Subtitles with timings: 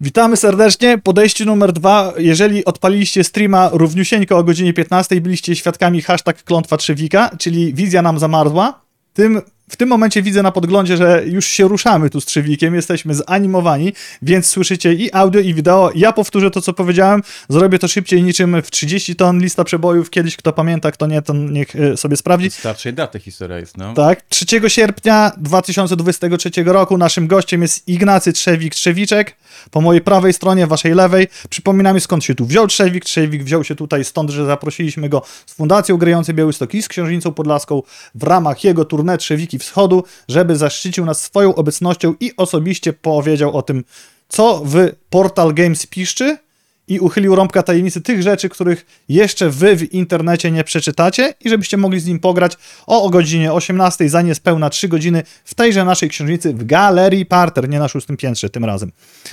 [0.00, 0.98] Witamy serdecznie.
[0.98, 2.12] Podejście numer dwa.
[2.18, 8.18] Jeżeli odpaliliście streama równiusieńko o godzinie 15, byliście świadkami hashtag klątwa Trzewika, czyli wizja nam
[8.18, 8.80] zamarzła.
[9.12, 13.14] Tym, w tym momencie widzę na podglądzie, że już się ruszamy tu z Trzewikiem, jesteśmy
[13.14, 13.92] zanimowani,
[14.22, 15.90] więc słyszycie i audio, i wideo.
[15.94, 20.10] Ja powtórzę to, co powiedziałem, zrobię to szybciej niczym w 30 ton lista przebojów.
[20.10, 22.50] Kiedyś kto pamięta, kto nie, to niech e, sobie sprawdzi.
[22.50, 23.94] Starszej daty historia jest, no.
[23.94, 29.24] Tak, 3 sierpnia 2023 roku naszym gościem jest Ignacy Trzewik-Trzewiczek.
[29.70, 31.28] Po mojej prawej stronie, waszej lewej.
[31.50, 33.04] Przypominamy skąd się tu wziął Trzewik.
[33.04, 37.32] Trzewik wziął się tutaj stąd, że zaprosiliśmy go z Fundacją Grającej Białystok i z Księżnicą
[37.32, 37.82] Podlaską
[38.14, 43.62] w ramach jego tournée Trzewiki Wschodu, żeby zaszczycił nas swoją obecnością i osobiście powiedział o
[43.62, 43.84] tym,
[44.28, 46.38] co w Portal Games piszczy
[46.90, 51.76] i uchylił rąbka tajemnicy tych rzeczy, których jeszcze wy w internecie nie przeczytacie i żebyście
[51.76, 56.08] mogli z nim pograć o, o godzinie 18 za niespełna 3 godziny w tejże naszej
[56.08, 58.92] księżnicy w Galerii Parter, nie na szóstym piętrze tym razem.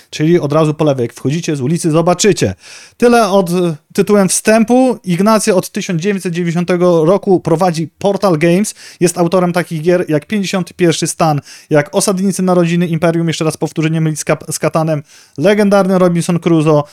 [0.10, 2.56] Czyli od razu po lewej, jak wchodzicie z ulicy, zobaczycie.
[2.98, 3.52] Tyle od
[3.94, 5.00] tytułem wstępu.
[5.04, 6.70] Ignacy od 1990
[7.04, 8.76] roku prowadzi Portal Games.
[9.00, 14.02] Jest autorem takich gier jak 51 Stan, jak Osadnicy Narodziny Imperium, jeszcze raz powtórzę, nie
[14.02, 15.04] mylić z, z Katanem,
[15.38, 16.84] legendarny Robinson Crusoe,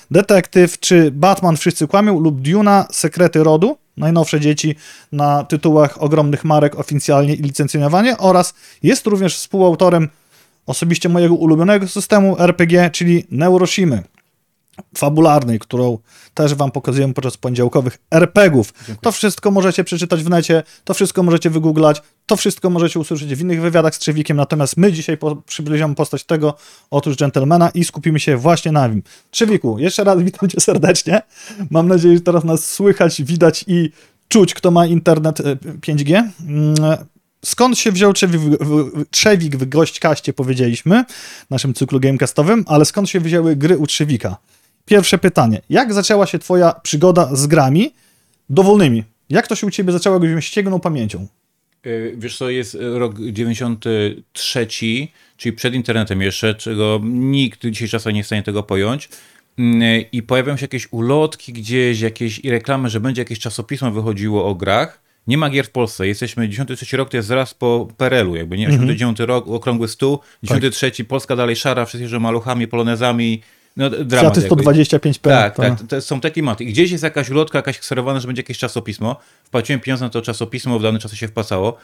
[0.55, 3.78] Detektyw, czy Batman Wszyscy Kłamią lub Duna Sekrety Rodu.
[3.97, 4.74] Najnowsze dzieci
[5.12, 10.08] na tytułach ogromnych marek oficjalnie i licencjonowanie oraz jest również współautorem
[10.66, 14.02] osobiście mojego ulubionego systemu RPG, czyli Neuroshimy
[14.98, 15.98] fabularnej, którą
[16.34, 18.75] też wam pokazuję podczas poniedziałkowych RPGów.
[19.00, 23.41] To wszystko możecie przeczytać w necie, to wszystko możecie wygooglać, to wszystko możecie usłyszeć w
[23.41, 26.55] innych wywiadach z Trzewikiem, natomiast my dzisiaj po, przybliżamy postać tego,
[26.91, 29.02] otóż dżentelmena i skupimy się właśnie na nim.
[29.30, 31.22] Trzewiku, jeszcze raz witam cię serdecznie.
[31.70, 33.91] Mam nadzieję, że teraz nas słychać, widać i
[34.28, 36.22] czuć, kto ma internet e, 5G.
[36.41, 36.75] Mm,
[37.45, 41.05] Skąd się wziął Trzewik w, Trzewik w gośćkaście, powiedzieliśmy,
[41.47, 44.36] w naszym cyklu gamecastowym, ale skąd się wzięły gry u Trzewika?
[44.84, 45.60] Pierwsze pytanie.
[45.70, 47.94] Jak zaczęła się twoja przygoda z grami
[48.50, 49.04] dowolnymi?
[49.30, 51.27] Jak to się u ciebie zaczęło, gdybyś ściegnął pamięcią?
[51.86, 54.67] Y, Wiesz co, jest rok 93,
[55.36, 59.08] czyli przed internetem jeszcze, czego nikt dzisiaj czasem nie jest w stanie tego pojąć.
[59.58, 64.46] Mm, I pojawiają się jakieś ulotki gdzieś, jakieś i reklamy, że będzie jakieś czasopismo wychodziło
[64.46, 65.05] o grach.
[65.27, 66.06] Nie ma gier w Polsce.
[66.06, 68.68] Jesteśmy 93 rok, to jest zaraz po PRL-u, jakby nie?
[68.68, 73.42] 89 rok, okrągły stół, 93 Polska dalej szara, wszyscy jeżdżą maluchami, polonezami.
[73.77, 74.64] No, dramat Fiaty jakby.
[74.64, 75.20] 125p.
[75.20, 76.64] Tak, to- tak, to, są te klimaty.
[76.64, 79.17] I gdzieś jest jakaś ulotka, jakaś kserowana, że będzie jakieś czasopismo.
[79.45, 81.77] Wpłaciłem pieniądze na to czasopismo, w dawnym czasie się wpłacało.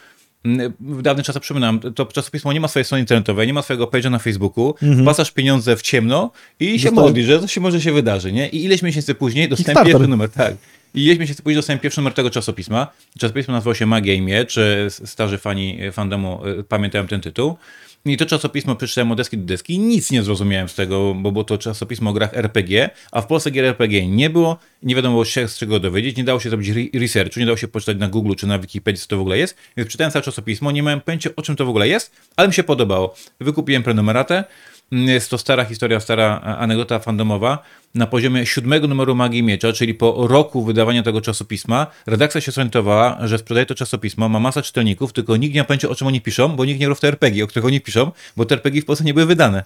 [0.44, 3.86] Mm, W dawnym czasie, przypominam, to czasopismo nie ma swojej strony internetowej, nie ma swojego
[3.86, 6.30] page'a na Facebooku, wpłacasz pieniądze w ciemno
[6.60, 8.48] i się modlisz, że to się może się wydarzy, nie?
[8.48, 10.54] I ileś miesięcy później dostałem pierwszy numer, tak.
[10.94, 12.86] I ileś miesięcy później dostałem pierwszy numer tego czasopisma.
[13.18, 17.56] Czasopismo nazywało się Magia i Miecz, e, starzy fani fandomu e, pamiętają ten tytuł.
[18.04, 19.74] I to czasopismo przeczytałem od deski do deski.
[19.74, 23.26] I nic nie zrozumiałem z tego, bo było to czasopismo o grach RPG, a w
[23.26, 26.68] Polsce gier RPG nie było, nie wiadomo się z czego dowiedzieć, nie dało się zrobić
[26.68, 29.38] re- researchu, nie dało się poczytać na Google czy na Wikipedii, co to w ogóle
[29.38, 32.48] jest, więc czytałem całe czasopismo, nie miałem pojęcia o czym to w ogóle jest, ale
[32.48, 33.14] mi się podobało.
[33.40, 34.44] Wykupiłem prenumeratę,
[34.92, 37.62] jest to stara historia, stara anegdota fandomowa.
[37.94, 43.18] Na poziomie siódmego numeru Magii Miecza, czyli po roku wydawania tego czasopisma, redakcja się zorientowała,
[43.28, 46.20] że sprzedaje to czasopismo, ma masa czytelników, tylko nikt nie ma pojęcia o czym oni
[46.20, 48.82] piszą, bo nikt nie grał w te RPG, o których oni piszą, bo te RPG
[48.82, 49.64] w Polsce nie były wydane.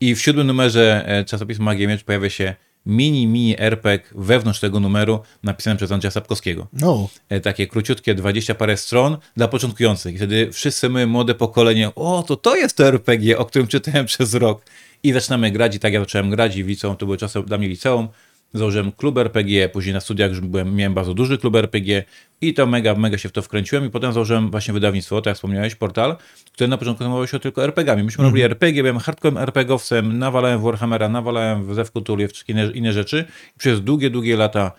[0.00, 2.54] I w siódmym numerze e, czasopisma Magia i Miecz pojawia się
[2.86, 7.08] mini, mini RPG wewnątrz tego numeru napisane przez Andrzeja Sapkowskiego No.
[7.28, 10.14] e, takie króciutkie, 20 parę stron dla początkujących.
[10.14, 14.06] I wtedy wszyscy my, młode pokolenie, o, to to jest to RPG, o którym czytałem
[14.12, 14.62] przez rok.
[15.02, 17.58] I zaczynamy grać i tak ja zacząłem grać i w liceum, to były czasy dla
[17.58, 18.08] mnie liceum.
[18.54, 22.04] Założyłem klub RPG, później na studiach już byłem, miałem bardzo duży klub RPG
[22.40, 25.36] i to mega, mega się w to wkręciłem i potem założyłem właśnie wydawnictwo, tak jak
[25.36, 26.16] wspomniałeś, portal,
[26.52, 28.02] które na początku zajmowało się tylko RPGami.
[28.02, 32.66] Myśmy robili RPG, byłem hardcorem RPGowcem, nawalałem w Warhammera, nawalałem w Zew Kultury, w inne,
[32.66, 33.24] inne rzeczy.
[33.56, 34.72] I przez długie, długie lata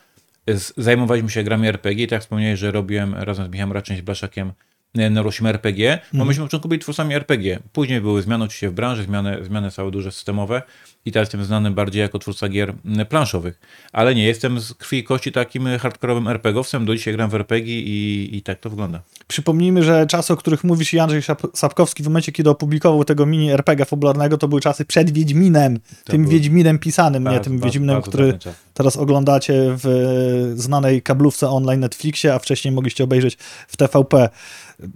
[0.78, 4.02] zajmowaliśmy się grami RPG i tak jak wspomniałeś, że robiłem razem z Michałem Raczeń z
[4.02, 4.52] Blaszakiem
[4.96, 7.60] e, Neurosim RPG, bo myśmy na początku byli twórcami RPG.
[7.74, 10.62] Później były zmiany oczywiście w branży, zmiany, zmiany całe duże systemowe
[11.06, 12.74] i teraz jestem znany bardziej jako twórca gier
[13.10, 13.60] planszowych.
[13.94, 17.80] Ale nie, jestem z krwi i kości takim hardkorowym RPGowcem, do dzisiaj gram w RPG
[17.80, 19.02] i, i tak to wygląda.
[19.28, 21.22] Przypomnijmy, że czasy, o których mówisz i Andrzej
[21.54, 25.80] Sapkowski w momencie, kiedy opublikował tego mini RPG fabularnego, to były czasy przed Wiedźminem.
[26.06, 28.38] tym były- Wiedźminem pisanym, nie Bardzo, tym bardzo, Wiedźminem, bardzo który
[28.74, 29.54] teraz oglądacie
[29.84, 33.38] w znanej kablówce online Netflixie, a wcześniej mogliście obejrzeć
[33.68, 34.30] w TVP.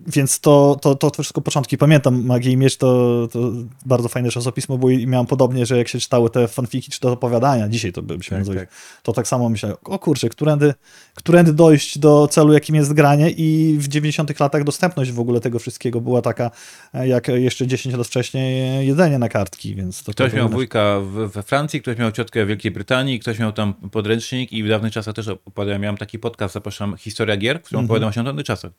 [0.07, 1.77] Więc to, to, to wszystko początki.
[1.77, 3.39] Pamiętam Magię i Miecz, to, to
[3.85, 7.11] bardzo fajne czasopismo było i miałem podobnie, że jak się czytały te fanfiki czy te
[7.11, 8.69] opowiadania, dzisiaj to byśmy Tak, tak.
[9.03, 10.73] to tak samo myślałem, o kurczę, którędy,
[11.15, 15.59] którędy dojść do celu, jakim jest granie i w 90 latach dostępność w ogóle tego
[15.59, 16.51] wszystkiego była taka,
[16.93, 20.59] jak jeszcze 10 lat wcześniej e, jedzenie na kartki, więc to Ktoś to miał było-
[20.59, 24.63] wujka w- we Francji, ktoś miał ciotkę w Wielkiej Brytanii, ktoś miał tam podręcznik i
[24.63, 27.85] w dawnych czasach też opowiadałem, miałem taki podcast, zapraszam, Historia Gier, w którym Mhm.
[27.91, 28.71] opowiadam właśnie o dawnych czasach.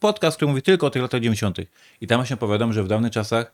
[0.00, 1.58] Podcast, który mówi tylko o tych latach 90.
[2.00, 3.52] I tam właśnie opowiadam, że w dawnych czasach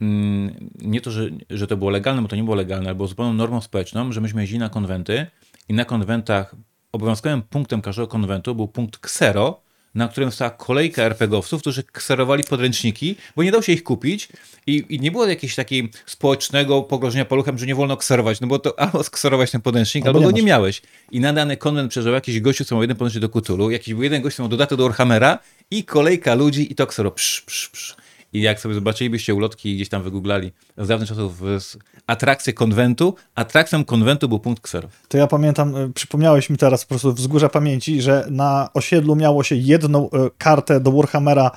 [0.00, 3.08] mm, nie to, że, że to było legalne, bo to nie było legalne, ale było
[3.08, 5.26] zupełną normą społeczną, że myśmy jeździli na konwenty
[5.68, 6.54] i na konwentach
[6.92, 9.60] obowiązkowym punktem każdego konwentu był punkt ksero,
[9.94, 14.28] na którym stała kolejka RPGowców, którzy kserowali podręczniki, bo nie dało się ich kupić
[14.66, 18.58] i, i nie było jakiegoś takiego społecznego pogrożenia paluchem, że nie wolno kserować, no bo
[18.58, 20.82] to albo skserować ten podręcznik, Albo albo, nie go nie miałeś.
[21.10, 24.02] I na dany konwent przeżył jakiś gościu, co miał jeden podręcznik do Cthulhu, jakiś był
[24.02, 25.38] jeden gość, co miał dodatek do Warhammera
[25.70, 27.96] i kolejka ludzi i to ksero psz, psz, psz.
[28.32, 33.14] I jak sobie zobaczylibyście ulotki i gdzieś tam wygooglali z dawnych czasów z atrakcje konwentu,
[33.34, 34.88] atrakcją konwentu był punkt ksero.
[35.08, 39.42] To ja pamiętam, e, przypomniałeś mi teraz po prostu wzgórza pamięci, że na osiedlu miało
[39.42, 41.50] się jedną e, kartę do Warhammera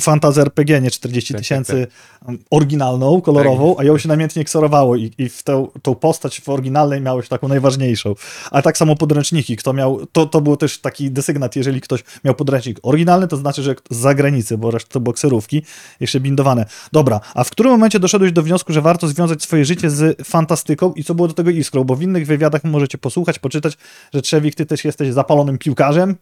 [0.00, 1.86] Fantasy RPG, nie 40 Tak, tysięcy,
[2.26, 6.48] um, oryginalną, kolorową, a ją się namiętnie ksorowało i, i w tę, tą postać w
[6.48, 8.14] oryginalnej miałeś taką najważniejszą.
[8.50, 12.34] A tak samo podręczniki, kto miał, to, to był też taki desygnat, jeżeli ktoś miał
[12.34, 15.62] podręcznik oryginalny, to znaczy, że z zagranicy, bo reszta to było kserówki,
[16.00, 16.66] jeszcze bindowane.
[16.92, 20.92] Dobra, a w którym momencie doszedłeś do wniosku, że warto związać swoje życie z fantastyką
[20.92, 21.84] i co było do tego iskrą?
[21.84, 23.78] Bo w innych wywiadach możecie posłuchać, poczytać,
[24.14, 26.16] że Trzewik, ty też jesteś zapalonym piłkarzem,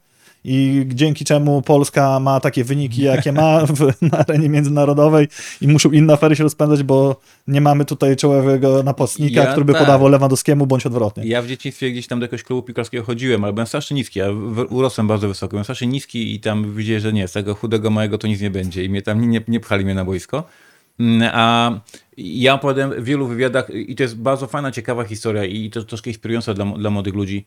[0.45, 5.29] i dzięki czemu Polska ma takie wyniki, jakie ma w, na arenie międzynarodowej
[5.61, 9.73] i muszą inne afery się rozpędzać, bo nie mamy tutaj czołowego napastnika, Ja który by
[9.73, 9.83] tak.
[9.83, 11.27] podawał Lewandowskiemu, bądź odwrotnie.
[11.27, 14.27] Ja w dzieciństwie gdzieś tam do jakiegoś klubu piłkarskiego chodziłem, ale byłem strasznie niski, ja
[14.69, 18.19] urosłem bardzo wysoko, byłem strasznie niski i tam widzieli, że nie, z tego chudego małego
[18.19, 20.45] to nic nie będzie i mnie tam nie, nie pchali mnie na boisko.
[21.01, 21.81] Mm, A
[22.17, 26.11] ja opowiadałem w wielu wywiadach i to jest bardzo fajna, ciekawa historia i to troszkę
[26.11, 27.45] inspirująca dla, dla młodych ludzi.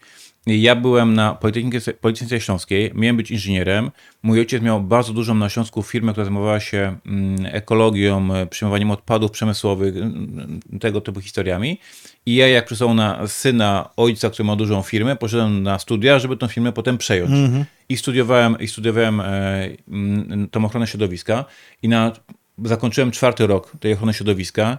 [0.48, 3.92] Ja byłem na Politechnice, Politechnice Śląskiej, miałem być inżynierem.
[4.24, 9.32] Mój ojciec miał bardzo dużą na Śląsku firmę, która zajmowała się mm, ekologią, przyjmowaniem odpadów
[9.32, 11.80] przemysłowych, mm, tego typu historiami.
[12.26, 16.38] I ja, jak przysłał na syna ojca, który ma dużą firmę, poszedłem na studia, żeby
[16.38, 17.32] tę firmę potem przejąć.
[17.90, 19.26] I studiowałem, i studiowałem e,
[19.88, 21.46] mm, tą ochronę środowiska
[21.82, 22.12] i na,
[22.66, 24.78] zakończyłem czwarty rok tej ochrony środowiska.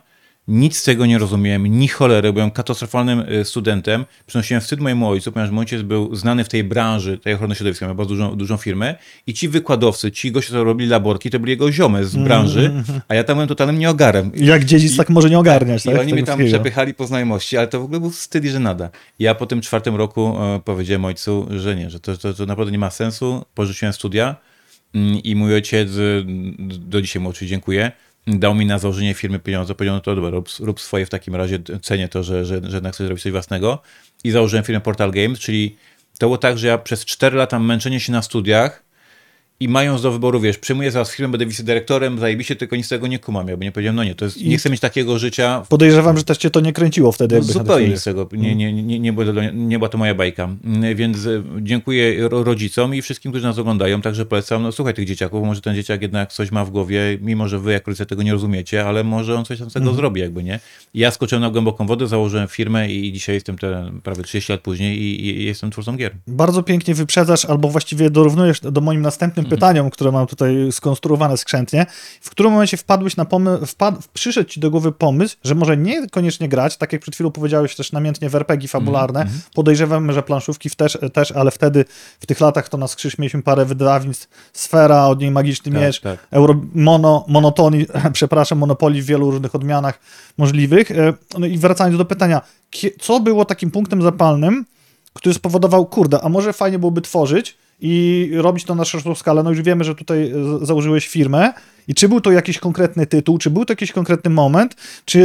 [0.48, 4.04] Nic z tego nie rozumiałem, ni cholery, byłem katastrofalnym e, studentem.
[4.26, 7.86] Przynosiłem wstyd mojemu ojcu, ponieważ mój ojciec był znany w tej branży, tej ochrony środowiska,
[7.86, 8.94] miał bardzo dużą, dużą firmę.
[9.26, 12.72] I ci wykładowcy, ci goście, co robili laborki, to byli jego ziomy z branży,
[13.08, 14.32] a ja tam byłem totalnym nieogarem.
[14.34, 15.86] Jak dziedzic tak może nie ogarniać.
[15.86, 15.98] I tak?
[15.98, 16.62] oni Tego mnie tam wszystkiego.
[16.64, 18.90] przepychali po znajomości, ale to w ogóle był wstyd i żenada.
[19.18, 22.72] Ja po tym czwartym roku e, powiedziałem ojcu, że nie, że to, to, to naprawdę
[22.72, 23.44] nie ma sensu.
[23.54, 24.36] Porzuciłem studia mm,
[25.24, 26.22] i mój ojciec, e,
[26.78, 27.92] do dzisiaj mu oczywiście dziękuję,
[28.26, 29.74] dał mi na założenie firmy pieniądze.
[29.74, 32.76] Powiedział, no to dobra, rób, rób swoje w takim razie, cenię to, że, że, że
[32.76, 33.82] jednak chcesz zrobić coś własnego.
[34.24, 35.76] I założyłem firmę Portal Games, czyli
[36.18, 38.89] to było tak, że ja przez 4 lata męczenia się na studiach
[39.62, 43.06] i mając do wyboru, wiesz, przyjmuję zaraz firmę, będę wicedyrektorem, zajebiście, tylko nic z tego
[43.06, 43.48] nie kumam.
[43.48, 46.24] Ja bo nie powiedziałem, no nie, to jest, nie chcę mieć takiego życia Podejrzewam, że
[46.24, 47.36] też cię to nie kręciło wtedy.
[47.36, 48.28] no, zupełnie nic z tego.
[48.32, 50.48] Nie, nie, nie, nie, była to, nie była to moja bajka.
[50.64, 54.00] Mm, Więc e, dziękuję ro- rodzicom i wszystkim, którzy nas oglądają.
[54.02, 57.48] Także polecam, no słuchaj tych dzieciaków, może ten dzieciak jednak coś ma w głowie, mimo
[57.48, 60.20] że wy jak rodzice tego nie rozumiecie, ale może on coś tam z tego zrobi
[60.20, 60.60] jakby, nie?
[60.94, 64.98] Ja skoczyłem na głęboką wodę, założyłem firmę i dzisiaj jestem te, prawie 30 lat później
[65.02, 66.12] i, i jestem twórcą gier.
[66.26, 69.49] Bardzo pięknie wyprzedzasz, albo właściwie dorównujesz do moim następnym Mhm.
[69.50, 71.86] Pytaniom, które mam tutaj skonstruowane skrzętnie.
[72.20, 76.08] W którym momencie wpadłeś na pomysł, wpad, przyszedł ci do głowy pomysł, że może nie
[76.08, 79.20] koniecznie grać, tak jak przed chwilą powiedziałeś też namiętnie w RPG fabularne.
[79.20, 81.84] Mhm, Podejrzewam, że planszówki też, też, ale wtedy
[82.20, 84.28] w tych latach to na skrzyż mieliśmy parę wydawnictw.
[84.52, 86.26] Sfera, od niej Magiczny Tak, Miecz, tak.
[86.30, 90.00] Euro, mono, monotonii, przepraszam, Monopolii w wielu różnych odmianach
[90.38, 90.90] możliwych.
[90.90, 92.40] E, No i wracając do pytania,
[93.00, 94.64] co było takim punktem zapalnym,
[95.12, 99.42] który spowodował, kurde, a może fajnie byłoby tworzyć i robić to na szerszą skalę.
[99.42, 101.52] No już wiemy, że tutaj e, założyłeś firmę
[101.88, 105.20] i czy był to jakiś konkretny tytuł, czy był to jakiś konkretny moment, czy...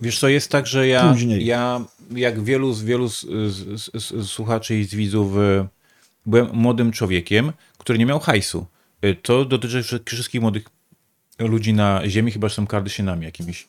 [0.00, 1.46] Wiesz co, jest tak, że ja, Później.
[1.46, 1.84] ja
[2.14, 5.66] jak wielu z wielu z, z, z, słuchaczy i z widzów y,
[6.26, 8.66] byłem młodym człowiekiem, który nie miał hajsu.
[9.04, 10.64] Y, To dotyczy wszy- wszystkich młodych
[11.38, 13.68] ludzi na ziemi, chyba że są kardysynami jakimiś.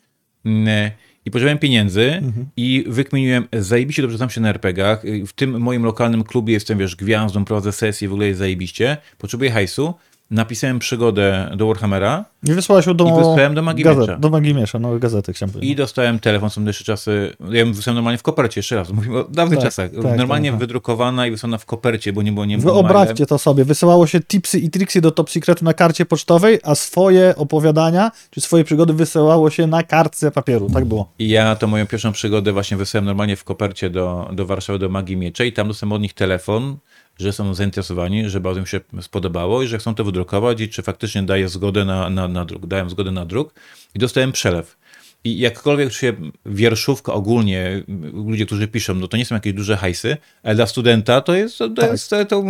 [1.25, 2.22] I potrzebowałem pieniędzy
[2.58, 5.04] i wykminiłem, zajebiście dobrze znam się na RPGach.
[5.28, 8.98] W tym moim lokalnym klubie jestem, wiesz, gwiazdą, prowadzę sesje, w ogóle jest zajebiście.
[9.18, 9.94] Potrzebuję hajsu.
[10.31, 13.05] Napisałem przygodę do Warhammera I wysłałeś ją do...
[13.05, 14.17] I wysłałem do Magii gazet, Miecza.
[14.17, 15.71] Do Magii Miecza, no gazety chciałem powiedzieć.
[15.71, 19.19] i dostałem telefon, są jeszcze czasy, ja ją wysłałem normalnie w kopercie, jeszcze raz, mówimy
[19.19, 20.59] o dawnych Tak, czasach, tak, normalnie tak, tak.
[20.59, 24.59] wydrukowana i wysłana w kopercie, bo nie było nie Wyobraźcie to sobie, wysyłało się tipsy
[24.59, 29.50] i triksy do Top Secretu na karcie pocztowej, a swoje opowiadania, czy swoje przygody wysyłało
[29.50, 31.11] się na kartce papieru, tak było.
[31.19, 34.89] I ja to moją pierwszą przygodę właśnie wysłałem normalnie w kopercie do, do Warszawy, do
[34.89, 36.77] Magii Miecze i tam dostałem od nich telefon,
[37.20, 40.82] że są zainteresowani, że bardzo mi się spodobało i że chcą to wydrukować i czy
[40.82, 42.65] faktycznie daję zgodę na, na, na druk.
[42.65, 43.53] Dałem zgodę na druk
[43.96, 44.77] i dostałem przelew.
[45.24, 46.13] I jakkolwiek się
[46.46, 51.22] wierszówka ogólnie, ludzie, którzy piszą, no to nie są jakieś duże hajsy, ale dla studenta
[51.22, 51.91] to jest, to, Tak.
[51.91, 52.44] jest, to, to,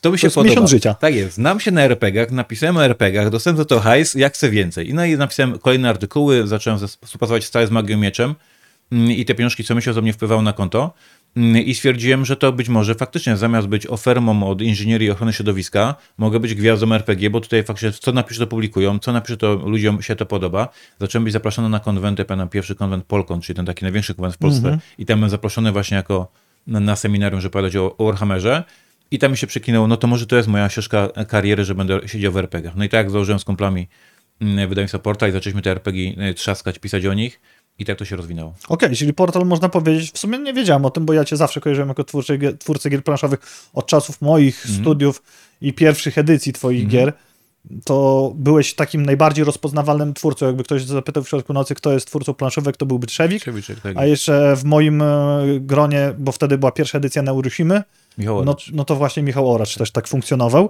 [0.00, 0.50] to mi się jest podoba.
[0.50, 0.94] miesiąc życia.
[0.94, 1.34] Tak jest.
[1.34, 4.88] Znam się na RPG-ach, napisałem o RPG-ach, dostałem za to hajs, jak chcę więcej.
[4.88, 8.34] I no i napisałem kolejne artykuły, zacząłem współpracować stale z Magią Mieczem
[8.92, 10.94] mm, i te pieniążki co miesiąc do mnie wpływały na konto.
[11.36, 15.32] Mm, I stwierdziłem, że to być może faktycznie zamiast być ofermą od inżynierii i ochrony
[15.32, 19.54] środowiska, mogę być gwiazdą RPG, bo tutaj faktycznie co napiszę, to publikują, co napiszę, to
[19.54, 20.68] ludziom się to podoba.
[21.00, 24.38] Zacząłem być zaproszony na konwenty, pamiętam pierwszy konwent Polkon, czyli ten taki największy konwent w
[24.38, 26.32] Polsce i tam byłem zaproszony właśnie jako
[26.66, 28.64] na, na seminarium, żeby opowiadać o, o Warhammerze.
[29.10, 32.00] I tam mi się przekinęło, no to może to jest moja ścieżka kariery, że będę
[32.06, 32.76] siedział w RPG-ach.
[32.76, 33.88] No i tak jak założyłem z kumplami
[34.40, 37.40] mm, wydawnictwo Porta i zaczęliśmy te RPG trzaskać, pisać o nich
[37.80, 38.54] i tak to się rozwinęło.
[38.68, 41.60] Okej, czyli portal można powiedzieć, w sumie nie wiedziałem o tym, bo ja cię zawsze
[41.60, 43.40] kojarzyłem jako twórcę, gier- twórcę gier planszowych
[43.74, 44.80] od czasów moich Mhm.
[44.82, 45.22] studiów
[45.60, 47.12] i pierwszych edycji twoich gier.
[47.84, 50.46] To byłeś takim najbardziej rozpoznawalnym twórcą.
[50.46, 53.40] Jakby ktoś zapytał w środku nocy, kto jest twórcą planszówek, to byłby Trzewik.
[53.42, 53.96] Trzewiczek, tak.
[53.96, 55.06] A jeszcze w moim e,
[55.60, 57.82] gronie, bo wtedy była pierwsza edycja Neuroshimy,
[58.18, 60.68] Michał no, no to właśnie Michał Oracz też tak funkcjonował.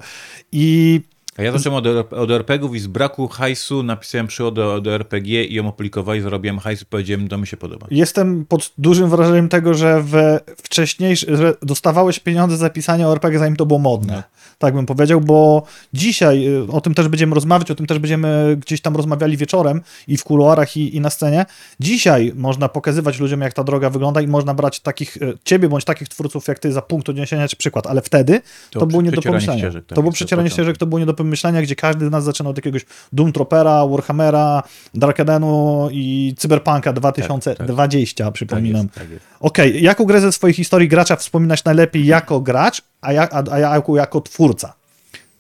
[0.53, 1.01] I
[1.41, 5.55] A ja zacząłem od, od RPG-ów i z braku hajsu napisałem przygodę do, RPG i
[5.55, 7.87] ją opublikowałem, zarobiłem hajs i powiedziałem, to mi się podoba.
[7.91, 13.39] Jestem pod dużym wrażeniem tego, że we wcześniejszym, że dostawałeś pieniądze za pisanie o RPG,
[13.39, 14.15] zanim to było modne.
[14.17, 14.23] No.
[14.61, 15.63] Tak bym powiedział, bo
[15.93, 19.81] dzisiaj y, o tym też będziemy rozmawiać, o tym też będziemy gdzieś tam rozmawiali wieczorem
[20.09, 21.47] i w kuluarach i, i na scenie.
[21.81, 25.85] Dzisiaj można pokazywać ludziom, jak ta droga wygląda i można brać takich, y, ciebie bądź
[25.85, 28.41] takich twórców jak ty za punkt odniesienia czy przykład, ale wtedy
[28.71, 29.59] to, To było nie do pomyślenia.
[29.59, 32.25] ścieżek, tak, to było przecieranie ścieżek, to było nie do pomyślenia, gdzie każdy z nas
[32.25, 34.63] zaczynał od jakiegoś Doom Tropera, Warhammera,
[34.95, 38.89] Dark Edenu i Cyberpunka 2020, przypominam.
[38.89, 39.25] Tak jest, tak jest.
[39.41, 43.59] Okej, jaką grę ze swojej historii gracza wspominasz najlepiej jako gracz, a, ja, a, a
[43.59, 44.81] jako, jako twórca?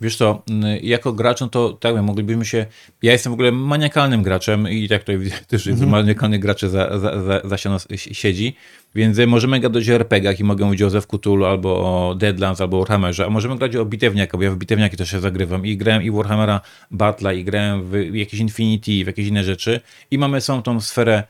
[0.01, 2.67] Wiesz co, mm, jako gracz, no to tak wiem, moglibyśmy się...
[3.03, 6.99] Ja jestem w ogóle maniakalnym graczem i tak tutaj widzę, też jest maniakalny gracze za,
[6.99, 8.57] za, za, za s- siedzi,
[8.95, 12.77] więc możemy gadać o RPG-ach i mogę mówić o Zew Cthulhu, albo o Deadlands, albo
[12.77, 15.77] o Warhammerze, a możemy grać o bitewniakach, bo ja w bitewniaki też się zagrywam i
[15.77, 16.61] grałem i Warhammera
[16.93, 21.13] Battle'a, i grałem w jakieś Infinity, w jakieś inne rzeczy i mamy są tą sferę
[21.15, 21.25] mm,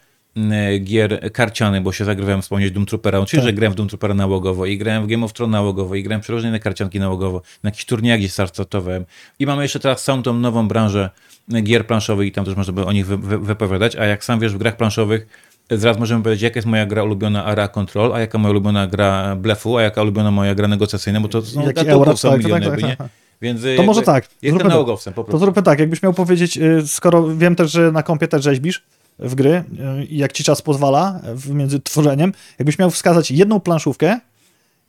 [0.80, 4.66] gier karcianych, bo się zagrywałem wspomnieć Doom Troopera, oczywiście, że grałem w Doom Troopera nałogowo
[4.66, 7.68] i grałem w Game of Thrones nałogowo i grałem w różne inne karcianki nałogowo, na
[7.68, 9.04] jakichś turniejach gdzieś startowałem
[9.38, 11.10] i mamy jeszcze teraz całą tą nową branżę
[11.62, 14.40] gier planszowych i tam też można by o nich wy, wy, wypowiadać, a jak sam
[14.40, 15.26] wiesz, w grach planszowych
[15.70, 19.36] zaraz możemy powiedzieć, jaka jest moja gra ulubiona Ara Control, a jaka moja ulubiona gra
[19.36, 22.66] Blefu, a jaka ulubiona moja gra negocjacyjna, bo to są Jaki Euracz, są tak, miliony,
[22.66, 23.08] tak, tak, tak.
[23.42, 24.70] Więc To może tak, Jestem zróbmy tak.
[24.70, 25.38] nałogowcem po To prostu.
[25.38, 28.82] zróbmy tak, jakbyś miał powiedzieć, y, skoro wiem też, że na kompie też rzeźbisz
[29.20, 29.64] w gry y,
[30.10, 34.20] jak ci czas pozwala y, między tworzeniem, jakbyś miał wskazać jedną planszówkę,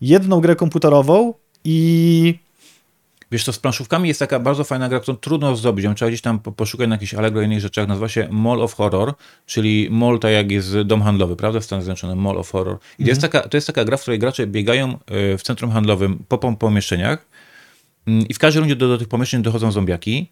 [0.02, 1.34] jedną grę komputerową
[1.64, 2.40] i
[3.32, 5.86] Wiesz co, z planszówkami jest taka bardzo fajna gra, którą trudno zdobyć.
[5.86, 7.88] Ją trzeba gdzieś tam po- poszukać na jakichś Allegro i innych rzeczach.
[7.88, 9.14] Nazywa się Mall of Horror,
[9.46, 11.60] czyli mall tak jak jest dom handlowy, prawda?
[11.60, 12.78] W Stanach Zjednoczonych, Mall of Horror.
[13.00, 15.72] I to, jest taka, to jest taka gra, w której gracze biegają e, w centrum
[15.72, 17.26] handlowym po pom- pomieszczeniach
[18.08, 20.30] Mm, i w każdej rundzie do, do tych pomieszczeń dochodzą zombiaki.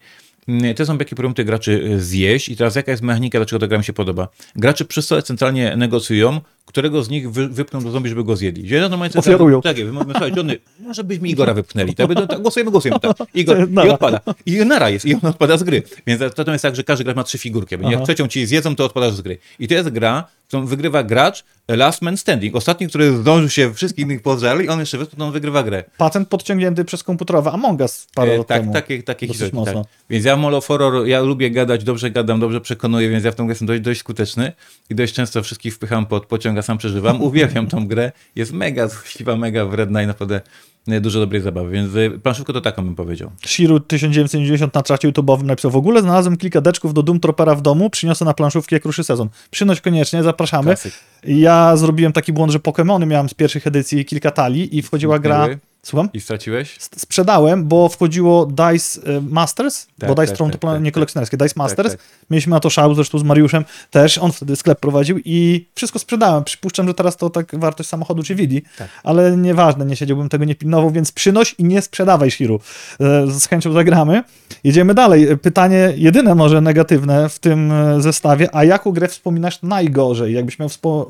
[0.75, 3.77] Te zombiaki próbują tych graczy e, zjeść i teraz jaka jest mechanika, dlaczego ta gra
[3.77, 4.27] mi się podoba?
[4.56, 8.71] Gracze przy stole centralnie negocjują, którego z nich wy, wypną do zombie, żeby go zjedli.
[8.81, 9.61] No, normalnie Ofiarują.
[9.61, 11.95] Tak, mówimy, słuchaj, Johnny, może byśmy Igora wypchnęli.
[11.95, 12.99] Tak, tak, tak, głosujemy, głosujemy.
[12.99, 13.17] Tak.
[13.33, 14.19] Igor, i odpada.
[14.45, 15.83] I nara jest, i on odpada z gry.
[16.07, 17.75] Więc to, jest tak, że każdy gracz ma trzy figurki.
[17.75, 18.03] Jak Aha.
[18.05, 19.38] trzecią ci zjedzą, to odpadasz z gry.
[19.59, 22.55] I to jest gra, którą wygrywa gracz Last Man Standing.
[22.55, 25.83] Ostatni, który zdążył się wszystkich innych pożarli, on jeszcze wyspał, wygrywa grę.
[25.97, 28.73] patent podciągnięty przez komputerowe Among Us parę E, tak, temu.
[28.73, 29.65] takie, takie historie.
[29.73, 29.75] Tak.
[30.09, 33.49] Więc ja Molo Horror, ja lubię gadać, dobrze gadam, dobrze przekonuję, więc ja w grę
[33.49, 34.51] jestem dość, dość skuteczny
[34.89, 37.21] i dość często wszystkich wpycham pod pociąg, a sam przeżywam.
[37.29, 40.41] Uwielbiam tą grę, jest mega złośliwa, mega wredna i naprawdę
[40.87, 43.31] e, dużo dobrej zabawy, więc e, planszówkę to taką bym powiedział.
[43.45, 47.61] Shiru 1990 na czacie YouTube'owym napisał, w ogóle znalazłem kilka deczków do Doom Tropera w
[47.61, 49.29] domu, przyniosę na planszówki jak ruszy sezon.
[49.51, 50.65] Przynoś koniecznie, zapraszamy.
[50.65, 50.93] Klasyk.
[51.23, 55.45] Ja zrobiłem taki błąd, że Pokémony miałem z pierwszych edycji kilka talii i wchodziła gra...
[55.45, 55.59] Były?
[55.83, 56.09] Słucham?
[56.13, 56.75] I straciłeś?
[56.79, 60.83] Sprzedałem, bo wchodziło Dice e, Masters, Tak, bo Dice tak, Throne tak, to plan- tak,
[60.83, 60.93] nie tak.
[60.93, 61.91] kolekcjonerskie, Dice Masters.
[61.91, 62.00] tak.
[62.29, 66.43] Mieliśmy na to szał, zresztą z Mariuszem też, on wtedy sklep prowadził i wszystko sprzedałem.
[66.43, 68.88] Przypuszczam, że teraz to tak wartość samochodu czy widzi, Tak.
[69.03, 72.59] ale nieważne, nie siedziałbym tego, nie pilnował, więc przynoś i nie sprzedawaj Shiru.
[73.00, 74.24] E, Z chęcią zagramy.
[74.63, 75.38] Jedziemy dalej.
[75.38, 80.69] Pytanie jedyne może negatywne w tym e, zestawie, a jaką grę wspominasz najgorzej, jakbyś miał
[80.69, 81.05] w-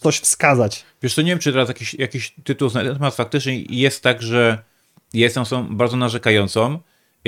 [0.00, 0.84] coś wskazać?
[1.02, 4.62] Wiesz co, nie wiem, czy teraz jakiś, jakiś tytuł znajdę, natomiast faktycznie jest tak, że
[5.12, 6.78] jestem osobą bardzo narzekającą.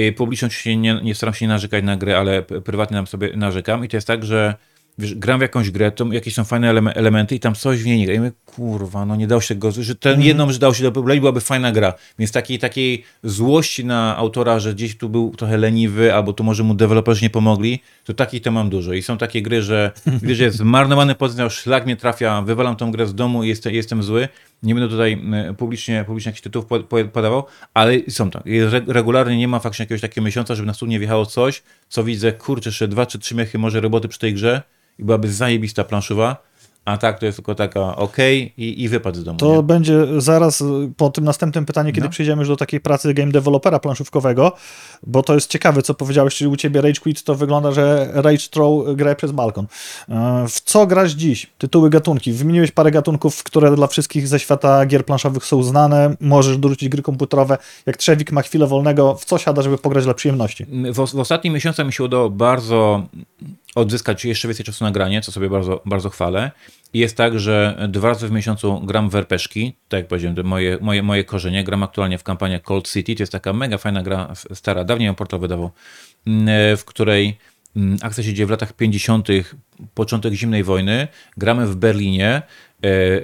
[0.01, 3.85] Y, Publicznie oczywiście nie, nie staram się narzekać na grę, ale prywatnie nam sobie narzekam
[3.85, 4.55] i to jest tak, że
[4.99, 7.87] wiesz, gram w jakąś grę, to jakieś są fajne eleme- elementy i tam coś w
[7.87, 8.15] niej nie gra.
[8.15, 11.41] I kurwa, no nie dało się tego, że ten jedną, że dało się dopowiedzieć, byłaby
[11.41, 11.95] fajna gra.
[12.19, 16.63] Więc takiej, takiej złości na autora, że gdzieś tu był trochę leniwy, albo tu może
[16.63, 18.93] mu deweloperzy nie pomogli, to takich to mam dużo.
[18.93, 23.07] I są takie gry, że wiesz, jest zmarnowany potencjał, szlak mnie trafia, wywalam tą grę
[23.07, 24.29] z domu i jestem, jestem zły.
[24.63, 25.23] Nie będę tutaj
[25.59, 28.43] publicznie, publicznie jakichś tytułów po- po- podawał, ale są tak.
[28.87, 32.69] Regularnie nie ma faktycznie jakiegoś takiego miesiąca, żeby na stół wjechało coś, co widzę, kurczę,
[32.69, 34.63] jeszcze dwa czy trzy miechy może roboty przy tej grze
[34.99, 36.43] i byłaby zajebista planszowa,
[36.85, 39.39] a tak to jest tylko taka okej i, i wypad z domu.
[39.39, 39.63] To nie?
[39.63, 40.65] będzie zaraz y,
[40.97, 42.11] po tym następnym pytaniu, kiedy No.
[42.11, 44.53] przejdziemy już do takiej pracy game developera planszówkowego,
[45.07, 48.49] bo to jest ciekawe, co powiedziałeś, czyli u ciebie Rage Quit to wygląda, że Rage
[48.51, 49.67] Throw grę przez balkon.
[50.09, 51.47] E, W co grasz dziś?
[51.59, 52.33] Tytuły, gatunki.
[52.33, 56.17] Wymieniłeś parę gatunków, które dla wszystkich ze świata gier planszowych są znane.
[56.21, 57.59] Możesz dorzucić gry komputerowe.
[57.87, 60.67] Jak Trzewik ma chwilę wolnego, w co siada, żeby pograć dla przyjemności?
[60.93, 63.03] W, w ostatnich miesiącach mi się udało bardzo
[63.75, 66.51] odzyskać jeszcze więcej czasu na granie, co sobie bardzo, bardzo chwalę.
[66.93, 69.31] I jest tak, że dwa razy w miesiącu gram w tak
[69.91, 71.65] jak powiedziałem, moje, moje, moje korzenie.
[71.65, 75.15] Gram aktualnie w kampanię Cold City, to jest taka mega fajna gra, stara, dawniej ją
[75.15, 75.71] portal wydawał,
[76.27, 77.39] mm, e, w której
[77.77, 79.29] mm, akcja się dzieje w latach 50.,
[79.95, 81.09] początek zimnej wojny.
[81.37, 82.43] Gramy w Berlinie, e,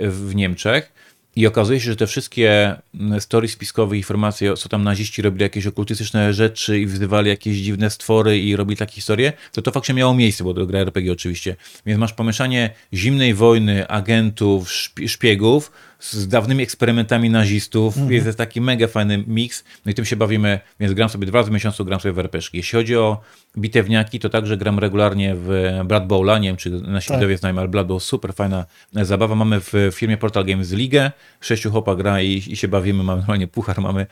[0.08, 0.92] w Niemczech.
[1.38, 5.66] I okazuje się, że te wszystkie mm, story spiskowe, informacje, co tam naziści robili jakieś
[5.66, 10.14] okultystyczne rzeczy i wzywali jakieś dziwne stwory i robili takie historie, to to faktycznie miało
[10.14, 11.56] miejsce, bo to gra RPG oczywiście.
[11.86, 17.94] Więc masz pomieszanie zimnej wojny, agentów, szpi- szpiegów z dawnymi eksperymentami nazistów.
[18.10, 19.64] Jest to taki mega fajny miks.
[19.86, 22.18] No i tym się bawimy, więc gram sobie dwa razy w miesiącu, gram sobie w
[22.18, 22.50] RPG.
[22.52, 23.20] Jeśli chodzi o
[23.58, 26.38] bitewniaki, to także gram regularnie w Blood Bowla.
[26.38, 27.16] Nie wiem, czy nasi Tak.
[27.16, 29.34] widzowie znają, ale Blood Bowl super fajna zabawa.
[29.34, 31.10] Mamy w firmie Portal Games ligę.
[31.40, 33.02] Sześciu chłopa gra i, i się bawimy.
[33.04, 34.06] Mamy normalnie puchar, mamy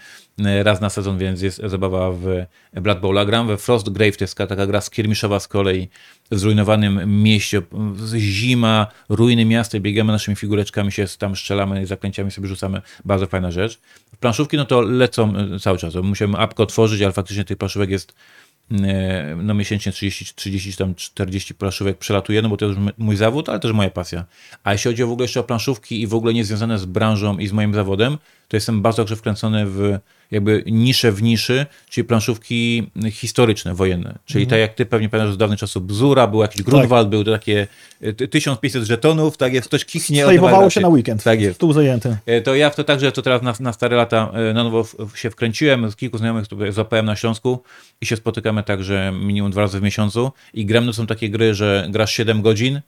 [0.45, 2.27] e, raz na sezon, więc jest zabawa w
[2.73, 3.25] Blood Bowla.
[3.25, 5.89] Gram we Frost Grave, to jest taka gra skirmiszowa z kolei
[6.31, 7.63] zrujnowanym mieście.
[8.17, 12.83] Zima, ruiny miasta, biegamy naszymi figureczkami, się tam strzelamy, zaklęciami sobie rzucamy.
[13.05, 13.81] Bardzo fajna rzecz.
[14.21, 15.95] Planszówki, no to lecą e, cały czas.
[15.95, 18.15] Musiałem apkę otworzyć, ale faktycznie tych planszówek jest
[18.73, 23.17] e, no miesięcznie 30, 30 czy tam 40 planszówek przelatuje, no bo to m- mój
[23.17, 24.25] zawód, ale też moja pasja.
[24.65, 27.47] A jeśli chodzi w ogóle jeszcze o planszówki i w ogóle niezwiązane z branżą i
[27.47, 28.19] z moim zawodem,
[28.49, 29.99] to jestem bardzo dobrze wkręcony w
[30.31, 34.19] jakby niszę w niszy, czyli planszówki historyczne, wojenne.
[34.25, 37.33] Czyli tak jak ty pewnie pamiętasz z dawnych czasów Bzura, był jakiś Grunwald, były to
[37.33, 37.67] takie
[38.01, 40.25] e, ty- 1500 żetonów, tak jest, ktoś kichnie.
[40.27, 41.23] Sejwowało się na weekend.
[41.25, 41.55] Tak jest.
[41.57, 42.17] Stół zajęty.
[42.27, 44.85] E, To ja w to także to teraz na, na stare lata e, na nowo
[45.15, 45.91] się wkręciłem.
[45.91, 47.63] Z kilku znajomych tutaj złapałem na Śląsku
[48.01, 50.33] i się spotykamy także minimum dwa razy w miesiącu.
[50.55, 52.81] I gram, no są takie gry, że grasz 7 godzin,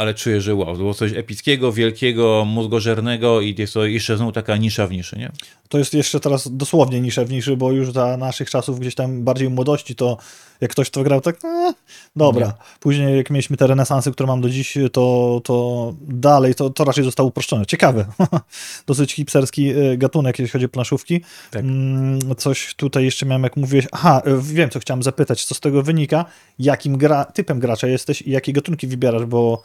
[0.00, 4.32] ale czuję, że wow, to było coś epickiego, wielkiego, mózgożernego i jest to jeszcze znowu
[4.32, 5.32] taka nisza w niszy, nie?
[5.68, 9.24] To jest jeszcze teraz dosłownie nisza w niszy, bo już za naszych czasów gdzieś tam
[9.24, 10.16] bardziej młodości, to
[10.60, 11.74] jak ktoś to grał, tak e,
[12.16, 12.54] dobra.
[12.80, 17.04] Później jak mieliśmy te renesansy, które mam do dziś, to, to dalej to, to raczej
[17.04, 17.66] zostało uproszczone.
[17.66, 18.06] Ciekawe.
[18.86, 21.20] Dosyć hipsterski e, gatunek, jeśli chodzi o planszówki.
[21.50, 21.62] Tak.
[21.62, 23.86] Mm, Coś tutaj jeszcze miałem, jak mówiłeś.
[23.92, 26.24] Aha, e, wiem, co chciałem zapytać, co z tego wynika,
[26.58, 29.62] jakim gra, typem gracza jesteś i jakie gatunki wybierasz, bo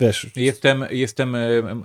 [0.00, 1.38] wiesz, Jestem, jestem, e,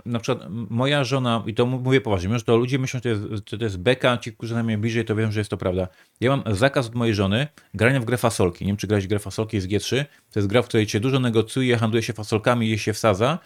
[0.05, 3.45] na przykład moja żona, i to mówię poważnie, że to ludzie myślą, że to jest,
[3.45, 5.87] to jest beka, ci, którzy na mnie bliżej, to wiem, że jest to prawda.
[6.21, 8.65] Ja mam zakaz od mojej żony grania w grę fasolki.
[8.65, 10.05] Nie wiem, czy grałeś grę fasolki z G3.
[10.31, 13.39] To jest gra, w której cię dużo negocjuje, handluje się fasolkami, je się wsadza.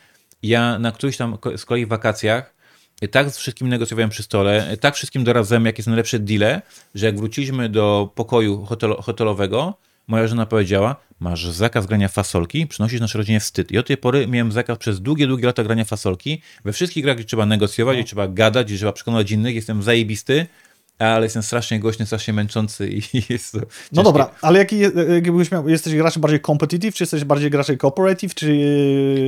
[0.44, 2.56] Ja na któryś tam z kolei wakacjach
[3.02, 6.62] i tak z wszystkim negocjowałem przy stole, tak wszystkim doradzałem, jakie są najlepsze deale,
[6.96, 13.02] że jak wróciliśmy do pokoju hotel, hotelowego, moja żona powiedziała, masz zakaz grania fasolki, przynosisz
[13.02, 13.72] naszej rodzinie wstyd.
[13.72, 16.42] I od tej pory miałem zakaz przez długie, długie lata grania fasolki.
[16.66, 20.48] We wszystkich grach, gdzie trzeba negocjować, gdzie trzeba gadać, gdzie trzeba przekonać innych, jestem zajebisty,
[21.00, 23.02] ale jestem strasznie głośny, strasznie męczący i
[23.34, 24.04] jest to No ciężkie.
[24.04, 24.80] dobra, ale jaki,
[25.14, 28.48] jakbyś miał, jesteś graczem bardziej competitive, czy jesteś bardziej graczem cooperative, czy...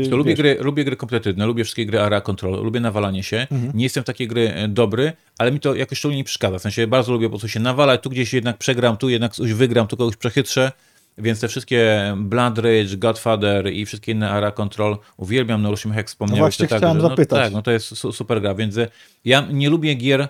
[0.09, 3.47] To lubię, wiesz, gry, lubię gry kompetywne, lubię wszystkie gry area control, lubię nawalanie się.
[3.73, 6.59] Nie jestem w takiej gry e, dobry, ale mi to jakoś szczególnie nie przeszkadza.
[6.59, 9.53] W sensie bardzo lubię po prostu się nawalać, tu gdzieś jednak przegram, tu jednak coś
[9.53, 10.71] wygram, tu kogoś przechytrzę
[11.17, 16.07] Więc te wszystkie Blood Rage, Godfather i wszystkie inne Ara Control uwielbiam, no już jak
[16.07, 16.39] wspomniałeś.
[16.39, 17.43] No właśnie tak, chciałem że, no, zapytać.
[17.43, 18.87] tak, no to jest su- super gra, więc e,
[19.25, 20.27] ja nie lubię gier,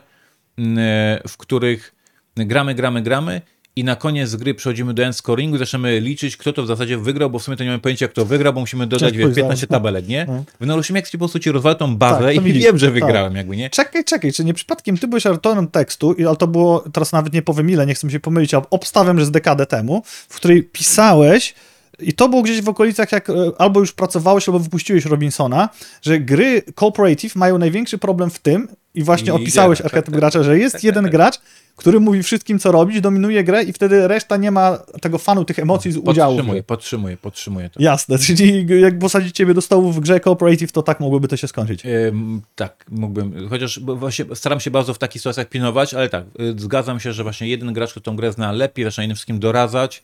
[1.27, 1.95] w których
[2.35, 3.41] gramy, gramy, gramy
[3.75, 6.97] i na koniec gry przechodzimy do end scoringu i zaczynamy liczyć, kto to w zasadzie
[6.97, 9.43] wygrał, bo w sumie to nie mamy pojęcia, kto wygrał, bo musimy dodać wiesz, 15
[9.43, 9.69] powiedziałem.
[9.83, 10.25] tabelek, nie?
[10.29, 10.43] No.
[10.61, 12.63] W Neurosimexie po prostu ci rozwala tą bazę Tak, i widzisz.
[12.63, 12.93] wiem, że Tak.
[12.93, 13.69] wygrałem jakby, nie?
[13.69, 17.33] Czekaj, czekaj, czy nie przypadkiem ty byłeś autorem tekstu, i- ale to było, teraz nawet
[17.33, 20.63] nie powiem ile, nie chcę się pomylić, ale obstawiam, że z dekadę temu, w której
[20.63, 21.53] pisałeś,
[21.99, 25.69] i to było gdzieś w okolicach, jak e, albo już pracowałeś, albo wypuściłeś Robinsona,
[26.01, 30.59] że gry cooperative mają największy problem w tym, i właśnie I opisałeś archetyp gracza, że
[30.59, 31.39] jest jeden gracz,
[31.75, 35.59] który mówi wszystkim, co robić, dominuje grę i wtedy reszta nie ma tego fanu, tych
[35.59, 36.35] emocji z udziału.
[36.35, 36.63] grze.
[36.63, 37.81] podtrzymuję, podtrzymuję to.
[37.81, 41.47] Jasne, czyli jak posadzić ciebie do stołu w grze cooperative, to tak mogłoby to się
[41.47, 41.83] skończyć.
[41.85, 46.53] Ym, tak, mógłbym, chociaż właśnie staram się bardzo w takich sytuacjach pilnować, ale tak, y,
[46.57, 50.03] zgadzam się, że właśnie jeden gracz, który tą grę zna lepiej, zaczyna innym wszystkim doradzać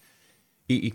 [0.69, 0.93] i, i,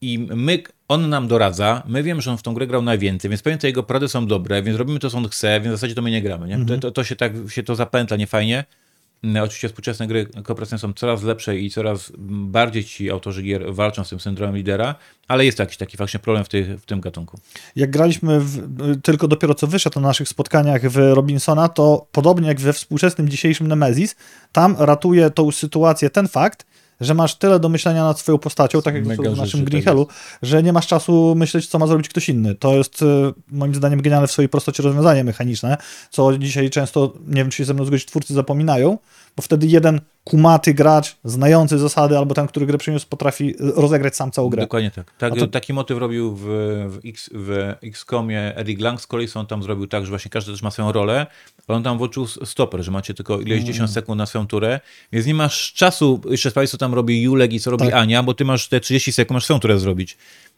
[0.00, 3.42] i my, on nam doradza, my wiemy, że on w tą grę grał najwięcej, więc
[3.42, 5.94] pewnie te jego porady są dobre, więc robimy to, co on chce, więc w zasadzie
[5.94, 6.66] to my nie gramy, nie?
[6.66, 8.64] To, to, to się tak, się to zapętla niefajnie.
[9.22, 14.04] No, Oczywiście współczesne gry kooperacyjne są coraz lepsze i coraz bardziej ci autorzy gier walczą
[14.04, 14.94] z tym syndromem lidera,
[15.28, 16.48] ale jest jakiś taki faktycznie problem w,
[16.82, 17.38] w tym gatunku.
[17.76, 18.60] jak graliśmy w,
[19.02, 23.68] tylko dopiero co wyszedł na naszych spotkaniach w Robinsona, to podobnie jak we współczesnym dzisiejszym
[23.68, 24.16] Nemesis,
[24.52, 26.66] tam ratuje tą sytuację ten fakt,
[27.00, 29.84] że masz tyle do myślenia nad swoją postacią, tak jak Mega w naszym tak Green
[29.84, 30.06] Hellu,
[30.42, 32.54] że nie masz czasu myśleć, co ma zrobić ktoś inny.
[32.54, 35.76] To jest e, moim zdaniem genialne w swojej prostocie rozwiązanie mechaniczne,
[36.10, 38.98] co dzisiaj często, nie wiem, czy się ze mną zgodzić, twórcy zapominają,
[39.38, 44.30] bo wtedy jeden kumaty gracz, znający zasady, albo ten, który grę przyniósł, potrafi rozegrać sam
[44.30, 44.62] całą grę.
[44.62, 45.12] Dokładnie tak.
[45.18, 46.40] tak to- Taki motyw robił w,
[46.88, 50.52] w, X, w XCOMie Eric Lang, z kolei on tam zrobił tak, że właśnie każdy
[50.52, 51.26] też ma swoją rolę,
[51.68, 53.66] ale on tam włączył stoper, że macie tylko ileś Mm.
[53.66, 54.80] dziesiąt sekund na swoją turę,
[55.12, 57.94] więc nie masz czasu jeszcze sprawdzić, co tam robi Julek i co robi Tak.
[57.94, 60.16] Ania, bo ty masz te 30 sekund, masz swoją turę zrobić.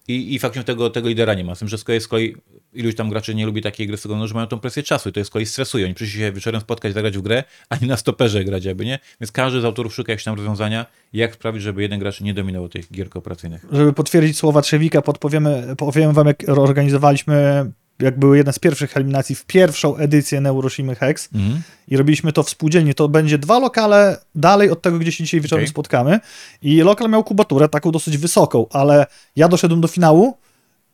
[0.09, 1.55] I, i faktycznie tego, tego lidera nie ma.
[1.55, 2.37] Z tym, że z kolei, z kolei
[2.73, 5.09] iluś tam graczy nie lubi takiej gry z tego, względu, że mają tą presję czasu
[5.09, 5.85] i to jest kolei stresuje.
[5.85, 8.99] Oni przyszli się wieczorem spotkać, zagrać w grę, a nie na stoperze grać jakby, nie?
[9.21, 12.69] Więc każdy z autorów szuka jakiegoś tam rozwiązania, jak sprawić, żeby jeden gracz nie dominował
[12.69, 13.67] tych gier kooperacyjnych.
[13.73, 17.71] żeby potwierdzić słowa Trzewika, podpowiemy, powiem wam, jak organizowaliśmy,
[18.03, 21.63] jak były jedne z pierwszych eliminacji w pierwszą edycję Neuroshimy Hex Mhm.
[21.89, 22.95] i robiliśmy to w spółdzielni.
[22.95, 25.71] To będzie dwa lokale dalej od tego, gdzie się dzisiaj wieczorem Okej.
[25.71, 26.21] spotkamy.
[26.63, 30.37] I lokal miał kubaturę, taką dosyć wysoką, ale ja doszedłem do finału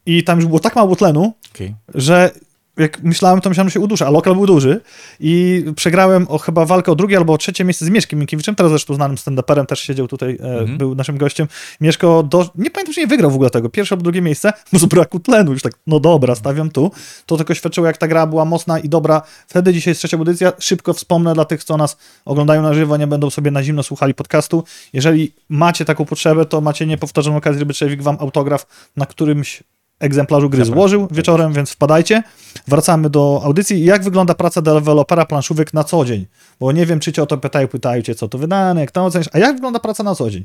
[0.06, 1.74] i tam już było tak mało tlenu, Okej.
[1.94, 2.30] że
[2.76, 4.80] jak myślałem, to myślałem, że się uduszę, a lokal był duży
[5.20, 8.70] i przegrałem o chyba walkę o drugie albo o trzecie miejsce z Mieszkiem Minkiewiczem, teraz
[8.72, 10.78] zresztą znanym stand-uperem, też siedział tutaj, e, Mhm.
[10.78, 11.48] był naszym gościem.
[11.80, 14.78] Mieszko, do, nie pamiętam, czy nie wygrał w ogóle tego, pierwsze albo drugie miejsce, bo
[14.78, 16.90] z braku tlenu już tak, no dobra, stawiam tu.
[17.26, 19.22] To tylko świadczyło, jak ta gra była mocna i dobra.
[19.46, 23.06] Wtedy dzisiaj jest trzecia edycja, szybko wspomnę dla tych, co nas oglądają na żywo, nie
[23.06, 24.64] będą sobie na zimno słuchali podcastu.
[24.92, 29.62] Jeżeli macie taką potrzebę, to macie niepowtarzoną okazję, żeby Trzewik wam autograf na którymś
[30.00, 30.74] egzemplarzu gry Zapraszam.
[30.74, 32.22] złożył wieczorem, więc wpadajcie.
[32.68, 33.84] Wracamy do audycji.
[33.84, 36.26] Jak wygląda praca dewelopera planszówek na co dzień?
[36.60, 39.04] Bo nie wiem, czy cię o to pytają, pytają cię, co to wydane, jak to
[39.04, 40.44] oceniasz, a jak wygląda praca na co dzień?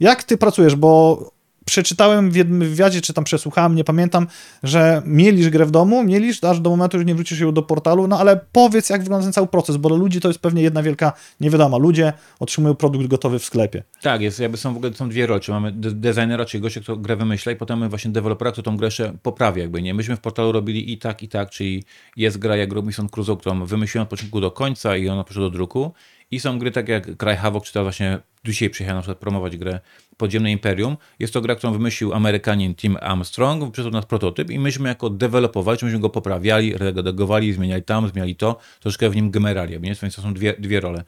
[0.00, 0.76] Jak ty pracujesz?
[0.76, 1.18] Bo
[1.64, 4.26] przeczytałem w jednym wywiadzie, czy tam przesłuchałem, nie pamiętam,
[4.62, 8.08] że mielisz grę w domu, mielisz aż do momentu, że nie wrócisz ją do portalu,
[8.08, 10.82] no ale powiedz, jak wygląda ten cały proces, bo dla ludzi to jest pewnie jedna
[10.82, 11.76] wielka niewiadoma.
[11.78, 13.82] Ludzie otrzymują produkt gotowy w sklepie.
[14.02, 15.40] Tak, jest, jakby są w ogóle są dwie role.
[15.48, 18.76] Mamy de- designera, czyli gościa, kto grę wymyśla i potem mamy właśnie dewelopera, kto tą
[18.76, 19.94] grę jeszcze poprawia jakby, nie?
[19.94, 21.84] Myśmy w portalu robili i tak, i tak, czyli
[22.16, 25.50] jest gra jak Robinson Crusoe, którą wymyśliłem od początku do końca i ona poszła do
[25.50, 25.92] druku
[26.30, 29.56] i są gry tak jak Cry Havoc, czy teraz właśnie dzisiaj przyjechałem na przykład promować
[29.56, 29.80] grę
[30.16, 30.96] Podziemne Imperium.
[31.18, 35.78] Jest to gra, którą wymyślił Amerykanin Tim Armstrong, przysłał nas prototyp i myśmy jako developowali,
[35.82, 39.80] myśmy go poprawiali, redagowali, zmieniali tam, zmieniali to, troszkę w nim gemerali?
[39.80, 41.04] Więc to są dwie, dwie role.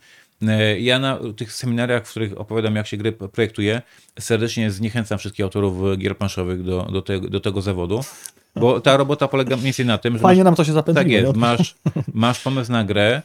[0.49, 3.83] E, Ja na tych seminariach, w których opowiadam, jak się gry projektuje,
[4.19, 8.01] serdecznie zniechęcam wszystkich autorów gier planszowych do, do, tego, do tego zawodu,
[8.57, 11.05] bo ta robota polega mniej więcej na tym, że Fajnie nam to się zapętliło.
[11.05, 11.41] tak jest, nie?
[11.41, 11.75] masz,
[12.15, 13.23] masz pomysł na grę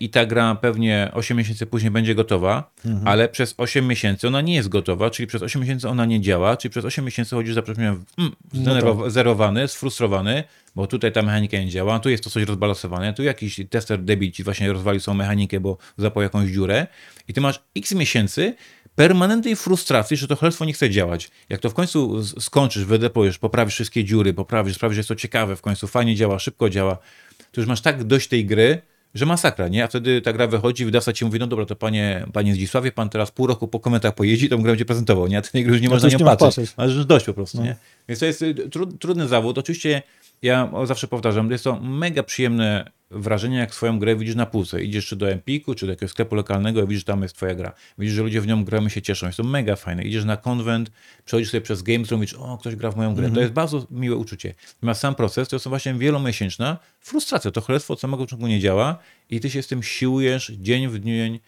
[0.00, 3.08] i ta gra pewnie 8 miesięcy później będzie gotowa, Mhm.
[3.08, 6.56] ale przez 8 miesięcy ona nie jest gotowa, czyli przez 8 miesięcy ona nie działa,
[6.56, 10.44] czyli przez 8 miesięcy chodzisz za przeproszeniem mm, No zdenerwowa- zerowany, sfrustrowany,
[10.76, 14.30] bo tutaj ta mechanika nie działa, tu jest to coś rozbalansowane, tu jakiś tester debil
[14.32, 16.86] ci właśnie rozwalił swoją mechanikę, bo zapał jakąś dziurę
[17.28, 18.54] i ty masz x miesięcy
[18.94, 21.30] permanentnej frustracji, że to cholerstwo nie chce działać.
[21.48, 25.56] Jak to w końcu skończysz, wydepujesz, poprawisz wszystkie dziury, poprawisz, sprawisz, że jest to ciekawe,
[25.56, 26.98] w końcu fajnie działa, szybko działa,
[27.52, 28.82] to już masz tak dość tej gry,
[29.16, 29.84] że masakra, nie?
[29.84, 33.08] A wtedy ta gra wychodzi, wydawca ci mówi, no dobra, to panie, panie Zdzisławie, pan
[33.08, 35.38] teraz pół roku po komentach pojeździ, tą grę będzie prezentował, nie?
[35.38, 36.38] A tej gry już nie No można nie patrzeć.
[36.56, 36.76] patrzeć.
[36.76, 37.64] Masz już dość po prostu, No.
[37.64, 37.76] nie?
[38.08, 39.58] Więc to jest y, tru, trudny zawód.
[39.58, 40.02] Oczywiście
[40.42, 44.82] ja zawsze powtarzam, jest to mega przyjemne wrażenie, jak swoją grę widzisz na półce.
[44.82, 47.54] Idziesz czy do Empiku, czy do jakiegoś sklepu lokalnego i widzisz, że tam jest twoja
[47.54, 47.72] gra.
[47.98, 49.26] Widzisz, że ludzie w nią grają i się cieszą.
[49.26, 50.02] Jest to mega fajne.
[50.02, 50.90] Idziesz na konwent,
[51.24, 53.30] przechodzisz sobie przez Games Room i widzisz, o, ktoś gra w moją grę.
[53.30, 54.54] To jest bardzo miłe uczucie.
[54.74, 57.50] Natomiast sam proces to jest właśnie wielomiesięczna frustracja.
[57.50, 58.98] To cholerstwo od samego początku nie działa
[59.30, 61.40] i ty się z tym siłujesz dzień w dzień,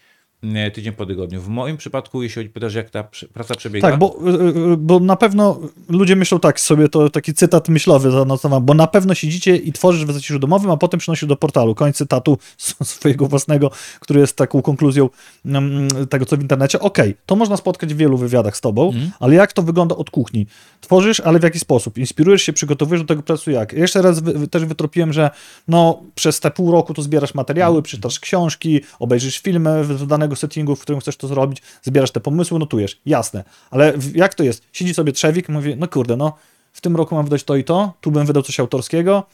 [0.74, 1.40] tydzień po tygodniu.
[1.40, 5.16] W moim przypadku, jeśli pytasz, jak ta praca przebiega, Tak, bo, y, y, bo na
[5.16, 9.72] pewno ludzie myślą tak sobie, to taki cytat myślowy zanotowałem, bo na pewno siedzicie i
[9.72, 11.74] tworzysz w zaciszu domowym, a potem przynosisz do portalu.
[11.74, 12.38] Koniec cytatu
[12.82, 13.70] swojego własnego,
[14.00, 15.08] który jest taką konkluzją
[15.44, 16.80] mm, tego, co w internecie.
[16.80, 20.46] Okej, to można spotkać w wielu wywiadach z tobą, ale jak to wygląda od kuchni?
[20.80, 21.98] Tworzysz, ale w jaki sposób?
[21.98, 23.72] Inspirujesz się, przygotowujesz do tego procesu jak?
[23.72, 25.30] Jeszcze raz wy, też wytropiłem, że
[25.68, 30.76] no, przez te pół roku to zbierasz materiały, czytasz książki, obejrzysz filmy z danego settingu,
[30.76, 33.00] w którym chcesz to zrobić, zbierasz te pomysły, notujesz.
[33.06, 33.44] Jasne.
[33.70, 34.64] Ale jak to jest?
[34.72, 36.36] Siedzi sobie Trzewik, mówi, no kurde, no
[36.72, 39.26] w tym roku mam wydać to i to, tu bym wydał coś autorskiego.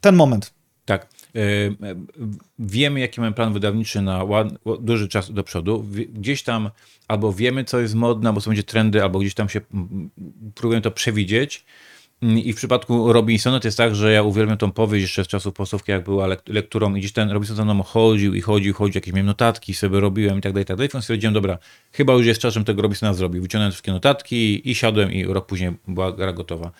[0.00, 0.54] Ten moment.
[0.84, 1.08] Tak.
[1.34, 1.40] E,
[2.58, 4.24] Wiemy, jaki mamy plan wydawniczy na
[4.80, 5.86] duży czas do przodu.
[6.12, 6.70] Gdzieś tam
[7.08, 9.60] albo wiemy, co jest modne, albo są będzie trendy, albo gdzieś tam się
[10.54, 11.64] próbujemy to przewidzieć.
[12.22, 15.54] I w przypadku Robinsona to jest tak, że ja uwielbiam tą powieść jeszcze z czasów
[15.54, 18.94] podstawki, jak była lek- lekturą i gdzieś ten Robinson za mną chodził i chodził, chodził,
[18.94, 20.90] jakieś miałem notatki, sobie robiłem i tak dalej, i tak dalej.
[20.92, 21.58] Więc stwierdziłem, dobra,
[21.92, 23.42] chyba już jest czas, żebym tego Robinsona zrobił.
[23.42, 26.70] Wyciągnąłem wszystkie notatki i siadłem i rok później była gra gotowa.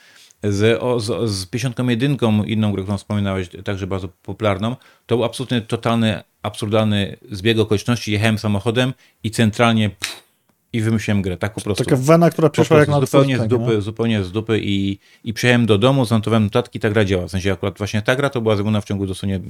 [0.43, 5.61] Z, o, z, z 51, inną grę, którą wspominałeś, także bardzo popularną, to był absolutnie
[5.61, 8.13] totalny, absurdalny zbieg okoliczności.
[8.13, 8.93] Jechałem samochodem
[9.25, 10.28] i centralnie pff,
[10.73, 11.85] i wymyśliłem grę, tak po prostu.
[11.85, 15.67] Taka wena, która przyszła jak na zupełnie z dupy, zupełnie z dupy i, i przyjechałem
[15.67, 17.27] do domu, zanotowałem notatki, ta gra działa.
[17.27, 19.41] W sensie akurat właśnie ta gra to była zrobiona w ciągu dosłownie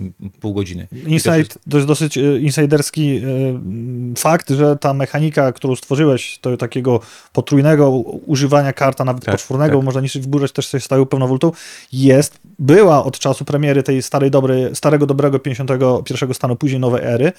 [0.40, 0.88] pół godziny.
[1.07, 3.20] Inside, jest- to jest dosyć e, insiderski e,
[4.18, 7.00] fakt, że ta mechanika, którą stworzyłeś, to takiego
[7.33, 7.90] potrójnego
[8.26, 9.85] używania karta, nawet Tak, poczwórnego, tak.
[9.85, 11.52] można niszczyć w górę, też coś stałą pełnowoltą,
[11.92, 17.33] jest, była od czasu premiery tej starej dobry, starego dobrego 51 stanu, później nowej ery,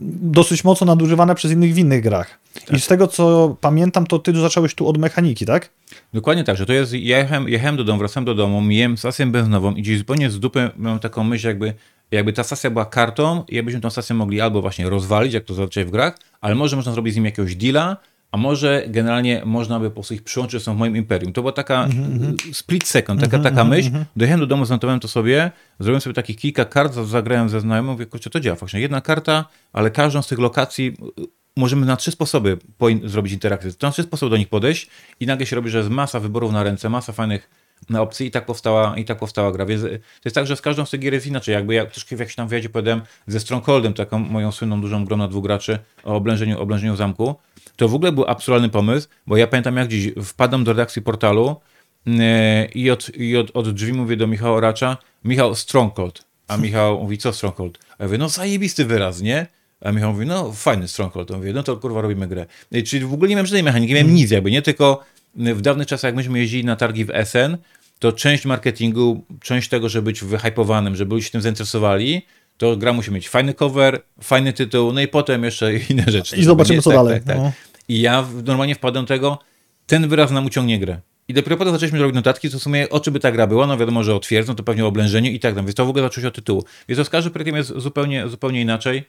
[0.00, 2.38] dosyć mocno nadużywane przez innych w innych grach.
[2.72, 5.70] I z tego, co pamiętam, to ty zacząłeś tu od mechaniki, tak?
[6.14, 9.26] Dokładnie tak, że to jest, ja jechałem, jechałem do domu, wracałem do domu, miałem stację
[9.26, 11.74] benzynową i gdzieś zupełnie z dupy miałem taką myśl, jakby,
[12.10, 15.54] jakby ta stacja była kartą i jakbyśmy tą stację mogli albo właśnie rozwalić, jak to
[15.54, 17.96] zazwyczaj w grach, ale może można zrobić z nim jakiegoś deala,
[18.34, 21.32] a może generalnie można by po prostu ich przyłączyć, są w moim imperium.
[21.32, 21.88] To była taka
[22.50, 23.90] y, split second, taka, taka myśl.
[24.16, 27.92] Dojechałem do domu, zanotowałem to sobie, zrobiłem sobie takich kilka kart, za- zagrałem ze znajomym,
[27.92, 28.80] mówię, kurczę, to działa faktycznie.
[28.80, 31.22] Jedna karta, ale każdą z tych lokacji y,
[31.56, 32.58] możemy na trzy sposoby
[33.04, 33.72] zrobić interakcję.
[33.72, 34.88] To na trzy sposoby do nich podejść
[35.20, 37.50] i nagle się robi, że jest masa wyborów na ręce, masa fajnych
[37.90, 39.66] na opcji i tak powstała, i tak powstała gra.
[39.66, 41.52] Więc y, to jest tak, że z każdą z tych gier jest inaczej.
[41.52, 45.16] Jakby ja troszkę w jakimś tam wywiadzie powiedziałem ze Strongholdem, taką moją słynną dużą grą
[45.16, 47.34] na dwóch graczy o oblężeniu, oblężeniu zamku,
[47.76, 51.56] to w ogóle był absurdalny pomysł, bo ja pamiętam jak dziś wpadam do redakcji portalu
[52.06, 52.14] yy,
[52.74, 57.18] i, od, i od, od drzwi mówię do Michała Racza, Michał Stronghold, a Michał mówi,
[57.18, 57.78] co Stronghold?
[57.90, 59.46] A ja mówię, no zajebisty wyraz, nie?
[59.80, 61.28] A Michał mówi, no fajny Stronghold.
[61.28, 62.46] To mówię, no to kurwa robimy grę.
[62.70, 64.62] Yy, Czyli w ogóle nie miałem żadnej mechaniki, nie miałem nic jakby, nie?
[64.62, 65.04] Tylko
[65.36, 67.56] yy, w dawnych czasach, jak myśmy jeździli na targi w SN,
[67.98, 72.22] to część marketingu, część tego, żeby być wyhypowanym, żeby ludzie się tym zainteresowali,
[72.56, 76.36] to gra musi mieć fajny cover, fajny tytuł, no i potem jeszcze inne rzeczy.
[76.36, 76.82] I zobaczymy, Nie?
[76.82, 77.14] co tak, dalej.
[77.14, 77.36] Tak, tak.
[77.36, 77.52] No.
[77.88, 79.38] I ja normalnie wpadłem do tego,
[79.86, 81.00] ten wyraz nam uciągnie grę.
[81.28, 83.66] I dopiero potem zaczęliśmy robić notatki, co w sumie o czym by ta gra była,
[83.66, 85.88] no wiadomo, że o twierdzą, to pewnie o oblężeniu i tak dalej, więc to w
[85.88, 86.64] ogóle zaczęło się od tytułu.
[86.88, 89.04] Więc to z każdym projektem jest zupełnie, zupełnie inaczej.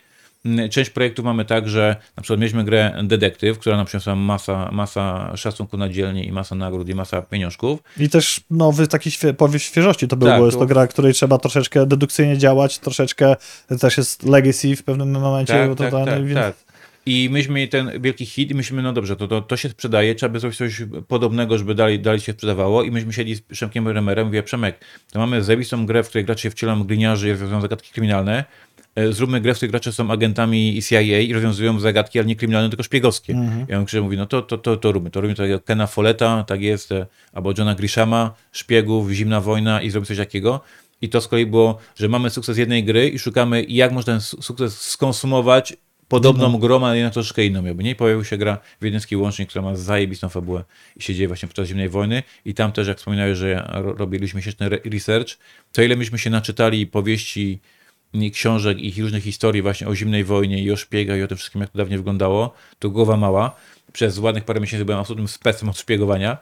[0.46, 4.70] Mm, Część projektów mamy tak, że na przykład mieliśmy grę Detektyw, która nam przyniosła masa,
[4.72, 7.80] masa szacunku na dzielnie i masa nagród i masa pieniążków.
[7.98, 10.88] I też nowy taki świe, powiew świeżości to był, Tak, bo jest to- to gra,
[10.88, 13.36] której trzeba troszeczkę dedukcyjnie działać, troszeczkę
[13.82, 15.54] też jest legacy w pewnym momencie.
[15.54, 16.56] Tak, tak, to- tak, więc- tak.
[17.08, 20.16] I myśmy mieli ten wielki hit i myślimy, no dobrze, to, to, to się sprzedaje,
[20.16, 23.88] trzeba by zrobić coś podobnego, żeby dalej, dalej się sprzedawało i myśmy siedli z Przemkiem
[23.88, 24.80] Remerem, mówię, Przemek,
[25.12, 28.46] to mamy zajebistą grę, w której gracze się wcielą gliniarzy i rozwiązują zagadki kryminalne,
[29.12, 32.84] zróbmy grę, w której gracze są agentami CIA i rozwiązują zagadki, ale nie kryminalne, tylko
[32.84, 33.34] szpiegowskie.
[33.34, 33.66] Mhm.
[33.70, 36.44] Ja on Krzyż mówi, no to, to, to, to róbmy, to robimy takiego Kena Folletta,
[36.44, 40.62] tak jest, e, albo Johna Grishama, szpiegów, zimna wojna i zrobimy coś takiego.
[41.02, 44.22] I to z kolei było, że mamy sukces jednej gry i szukamy, jak można ten
[44.22, 45.74] su- sukces skonsumować
[46.08, 46.58] podobną No.
[46.58, 47.66] grą, ale jednak troszeczkę inną.
[47.66, 50.64] Jakby nie pojawił się gra Wiedeński Łącznik, która ma zajebistą fabułę
[50.98, 52.24] i się dzieje właśnie podczas zimnej wojny.
[52.46, 55.30] I tam też, jak wspominałeś, że ro- robiliśmy miesięczny re- research,
[55.72, 57.60] to ile myśmy się naczytali powieści i
[58.32, 61.62] książek i różnych historii właśnie o zimnej wojnie i o szpiegach i o tym wszystkim,
[61.62, 63.56] jak to dawniej wyglądało, to głowa mała.
[63.94, 66.38] Przez ładnych parę miesięcy byłem absolutnym specem od szpiegowania.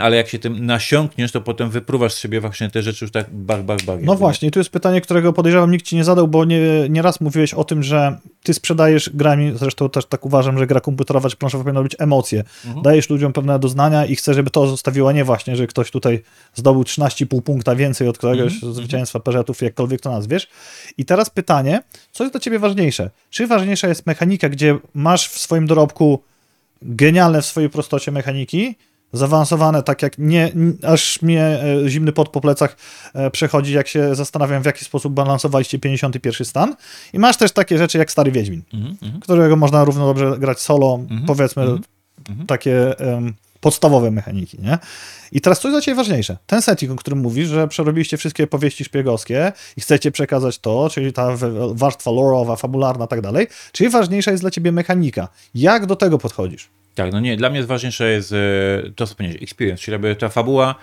[0.00, 3.30] Ale jak się tym nasiąkniesz, to potem wypruwasz z siebie właśnie te rzeczy już tak
[3.30, 3.98] bach, bach, bach.
[4.02, 7.20] No właśnie, tu jest pytanie, którego podejrzewam nikt ci nie zadał, bo nie, nie raz
[7.20, 11.36] mówiłeś o tym, że ty sprzedajesz grami, zresztą też tak uważam, że gra komputerowa czy
[11.36, 12.44] planszowa powinna być emocje.
[12.82, 16.22] Dajesz ludziom pewne doznania i chcę, żeby to zostawiło, nie właśnie, że ktoś tutaj
[16.54, 20.48] zdobył 13,5 punkta więcej od któregoś zwycięstwa peżetów, jakkolwiek to nazwiesz.
[20.98, 23.10] I teraz pytanie, co jest dla ciebie ważniejsze?
[23.30, 26.22] Czy ważniejsza jest mechanika, gdzie masz w swoim dorobku
[26.82, 28.74] genialne w swojej prostocie mechaniki,
[29.12, 32.76] zaawansowane, tak jak nie, aż mnie e, zimny pot po plecach
[33.14, 36.76] e, przechodzi, jak się zastanawiam, w jaki sposób balansowaliście 51 stan.
[37.12, 39.20] I masz też takie rzeczy jak Stary Wiedźmin, Mhm, mhm.
[39.20, 44.78] którego można równo dobrze grać solo, powiedzmy mhm, takie em, podstawowe mechaniki, nie?
[45.32, 46.36] I teraz co jest dla Ciebie ważniejsze?
[46.46, 51.12] Ten setting, o którym mówisz, że przerobiliście wszystkie powieści szpiegowskie i chcecie przekazać to, czyli
[51.12, 51.28] ta
[51.72, 55.28] warstwa lore'owa, fabularna, tak dalej, czy ważniejsza jest dla Ciebie mechanika?
[55.54, 56.68] Jak do tego podchodzisz?
[56.96, 58.36] Tak, no nie, dla mnie ważniejsze jest e,
[58.96, 60.74] to, co powiedziałeś, experience, czyli jakby ta fabuła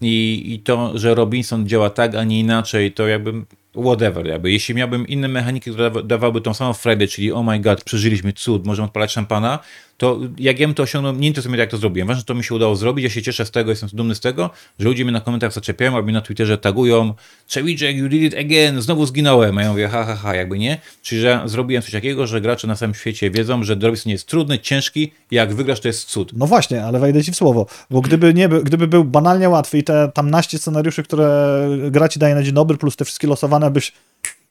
[0.00, 3.32] i, i to, że Robinson działa tak, a nie inaczej, to jakby
[3.74, 4.52] whatever, jakby.
[4.52, 8.32] Jeśli miałbym inne mechaniki, które dawa- dawałyby tą samą frajdę, czyli oh my god, przeżyliśmy
[8.32, 9.58] cud, możemy odpalać szampana,
[9.96, 12.08] to jak ja bym to osiągnął, nie interesuje mnie, jak to zrobiłem.
[12.08, 14.20] Ważne, że to mi się udało zrobić, ja się cieszę z tego, jestem dumny z
[14.20, 17.14] tego, że ludzie mnie na komentarzach zaczepiają, albo mnie na Twitterze tagują,
[17.48, 20.78] Czewiczek, you did it again, znowu zginąłem, a ja mówię, ha, ha, ha, jakby nie.
[21.02, 24.58] Czyli, że zrobiłem coś takiego, że gracze na całym świecie wiedzą, że Robinson jest trudny,
[24.58, 26.32] ciężki, jak wygrasz, to jest cud.
[26.36, 29.78] No właśnie, ale wejdę Ci w słowo, bo gdyby, nie, by- gdyby był banalnie łatwy
[29.78, 33.26] i te tam naście scenariuszy, które gra Ci daje na dzień dobry, plus te wszystkie
[33.28, 33.92] losowane, byś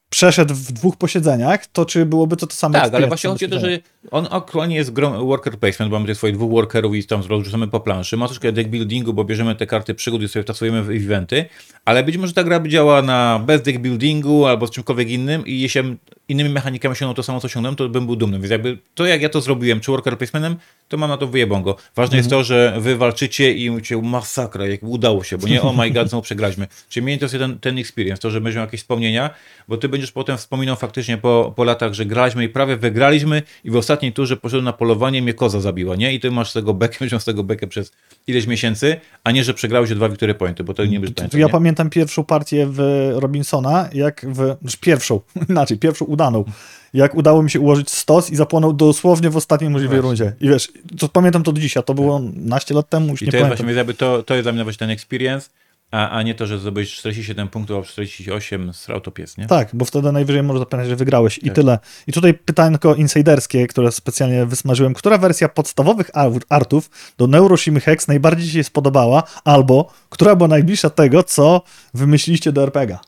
[0.10, 2.74] przeszedł w dwóch posiedzeniach, to czy byłoby to to samo?
[2.74, 3.80] Tak, ale właśnie chodzi o to, że
[4.12, 7.68] on aktualnie jest grą worker placement, bo mamy tych swoich dwóch workerów i tam rozrzucamy
[7.68, 8.18] po planszy.
[8.18, 11.46] Ma troszkę deck buildingu, bo bierzemy te karty przygód i sobie wtasujemy w eventy,
[11.86, 15.46] ale być może ta gra by działała na bez deck buildingu albo z czymkolwiek innym
[15.46, 15.82] i jeśli
[16.30, 18.40] innymi mechanikami osiągnął to samo, co osiągnąłem, to bym był dumny.
[18.40, 20.56] Więc jakby to, jak ja to zrobiłem, czy worker placementem,
[20.88, 21.76] to mam na to wyjebongo.
[21.96, 25.84] Ważne jest to, że wy walczycie i mówicie masakra, jak udało się, bo nie oh
[25.84, 26.68] my god, znowu przegraliśmy.
[26.90, 29.30] Czyli mnie interesuje ten, ten experience, to, że będziemy jakieś wspomnienia,
[29.68, 33.72] bo ty będziesz potem wspominał faktycznie po, po latach, że graliśmy i prawie wygraliśmy i
[33.72, 36.14] w ostatniej turze poszedłem na polowanie, mnie koza zabiła, nie?
[36.14, 37.92] I ty masz z tego bekę, miał z tego bekę przez
[38.28, 41.40] ileś miesięcy, a nie, że przegrałeś o dwa Victory Pointy, bo to nie będziesz pamiętał,
[41.40, 44.56] Ja pamiętam pierwszą partię w Robinsona, jak w.
[44.62, 46.46] Znaczy pierwszą, inaczej, pierwszą udaną.
[46.94, 50.26] Jak udało mi się ułożyć stos i zapłonął dosłownie w ostatniej możliwej Właśnie.
[50.26, 50.46] rundzie.
[50.48, 53.26] I wiesz, to pamiętam to do dzisiaj, a to było naście lat temu, już I
[53.26, 53.66] nie to jest pamiętam.
[53.66, 55.50] właśnie, jakby to, to jest dla mnie właśnie ten experience,
[55.92, 59.48] a, a nie to, że zdobyć 47 punktów, a 48 srał to pies, nie?
[59.48, 61.56] Tak, bo wtedy najwyżej możesz zapamiętać, że wygrałeś i Tak.
[61.56, 61.80] tyle.
[62.08, 64.94] I tutaj pytanko insiderskie, które specjalnie wysmażyłem.
[64.94, 70.48] Która wersja podstawowych ar- artów do Neuroshimy Hex najbardziej Ci się spodobała, albo która była
[70.48, 71.62] najbliższa tego, co
[71.94, 73.00] wymyśliliście do RPG-a?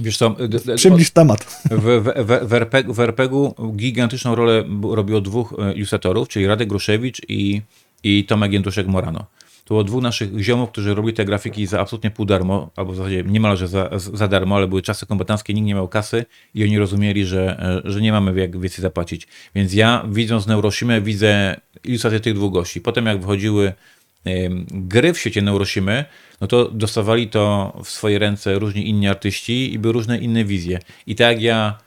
[0.00, 0.36] Wiesz co,
[0.76, 1.44] Przybliż temat.
[1.70, 4.64] w, w, w, w, RPG, w RPG-u gigantyczną rolę
[4.94, 7.62] robiło dwóch e, ilustratorów, czyli Radek Gruszewicz i,
[8.02, 9.26] i Tomek Jędruszek Morano.
[9.68, 12.96] To było dwóch naszych ziomów, którzy robili te grafiki za absolutnie pół darmo, albo w
[12.96, 16.78] zasadzie niemalże za, za darmo, ale były czasy kombatanckie, nikt nie miał kasy i oni
[16.78, 19.28] rozumieli, że, e, że nie mamy jak więcej zapłacić.
[19.54, 22.80] Więc ja, widząc Neuroshimę, widzę ilustrację tych dwóch gości.
[22.80, 23.72] Potem jak wychodziły
[24.70, 26.04] gry w świecie Neuroshimy,
[26.40, 30.78] no to dostawali to w swoje ręce różni inni artyści i były różne inne wizje.
[31.06, 31.78] I tak jak ja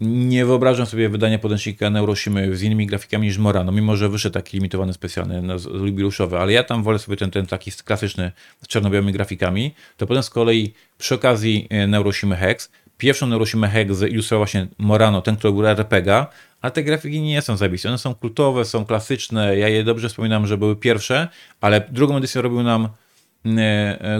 [0.00, 4.56] nie wyobrażam sobie wydania podręcznika Neuroshimy z innymi grafikami niż Morano, mimo że wyszedł taki
[4.56, 8.32] limitowany specjalny, no, z- jubileuszowy, ale ja tam wolę sobie ten, ten taki klasyczny
[8.62, 14.02] z czarno-białymi grafikami, to potem z kolei przy okazji e, Neuroshimy Hex, pierwszą Neuroshimy Hex
[14.02, 16.26] ilustrował właśnie Morano, ten, który był RPG,
[16.62, 17.88] a te grafiki nie są zajebiste.
[17.88, 21.28] One są kultowe, są klasyczne, ja je dobrze wspominam, że były pierwsze,
[21.60, 22.90] ale drugą edycję robił nam e, e,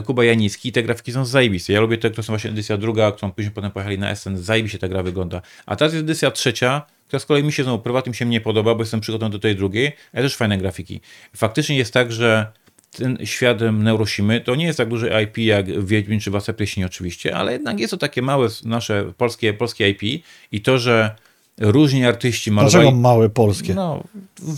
[0.06, 1.72] Kuba Janicki i te grafiki są zajebiste.
[1.72, 4.78] Ja lubię te, które są właśnie edycja druga, którą później potem pojechali na SN, zajebiście
[4.78, 5.42] ta gra wygląda.
[5.66, 8.74] A teraz jest edycja trzecia, która z kolei mi się znowu prywatnie się nie podoba,
[8.74, 11.00] bo jestem przygotowany do tej drugiej, ale też fajne grafiki.
[11.36, 12.52] Faktycznie jest tak, że
[12.90, 17.36] ten świat Neuroshimy to nie jest tak duży IP jak Wiedźmin czy Wasa Pieśni oczywiście,
[17.36, 21.14] ale jednak jest to takie małe nasze polskie, polskie IP i to, że
[21.60, 22.72] różni artyści malowali...
[22.84, 23.74] Dlaczego małe polskie?
[23.74, 24.02] No,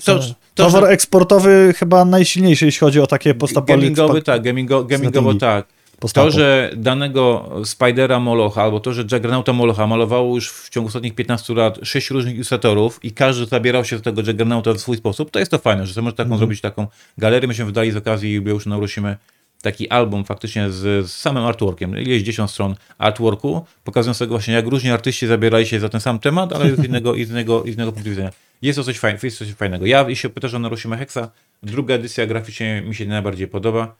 [0.05, 3.81] to, to, Towar że eksportowy chyba najsilniejszy, jeśli chodzi o takie postapoli.
[3.81, 5.67] gamingowy tak, gamingo, gamingowo tak.
[6.15, 11.15] To, że danego Spidera Molocha, albo to, że Juggernauta Molocha malowało już w ciągu ostatnich
[11.15, 15.31] 15 lat sześć różnych ilustratorów i każdy zabierał się do tego Juggernauta w swój sposób,
[15.31, 16.39] to jest to fajne, że sobie może taką Mhm.
[16.39, 16.87] zrobić taką
[17.19, 17.49] galerię.
[17.49, 19.17] Myśmy wydali z okazji jubileuszu Neurosimy
[19.63, 24.91] taki album faktycznie z, z samym artworkiem, ileś 10 stron artworku, pokazującego właśnie jak różni
[24.91, 28.31] artyści zabierali się za ten sam temat, ale z innego, innego, innego punktu widzenia.
[28.63, 29.87] Jest to coś, fajne, jest coś fajnego.
[29.87, 31.19] Ja, jeśli pytasz o Neuroshima Hexa,
[31.63, 33.95] druga edycja graficznie mi się najbardziej podoba.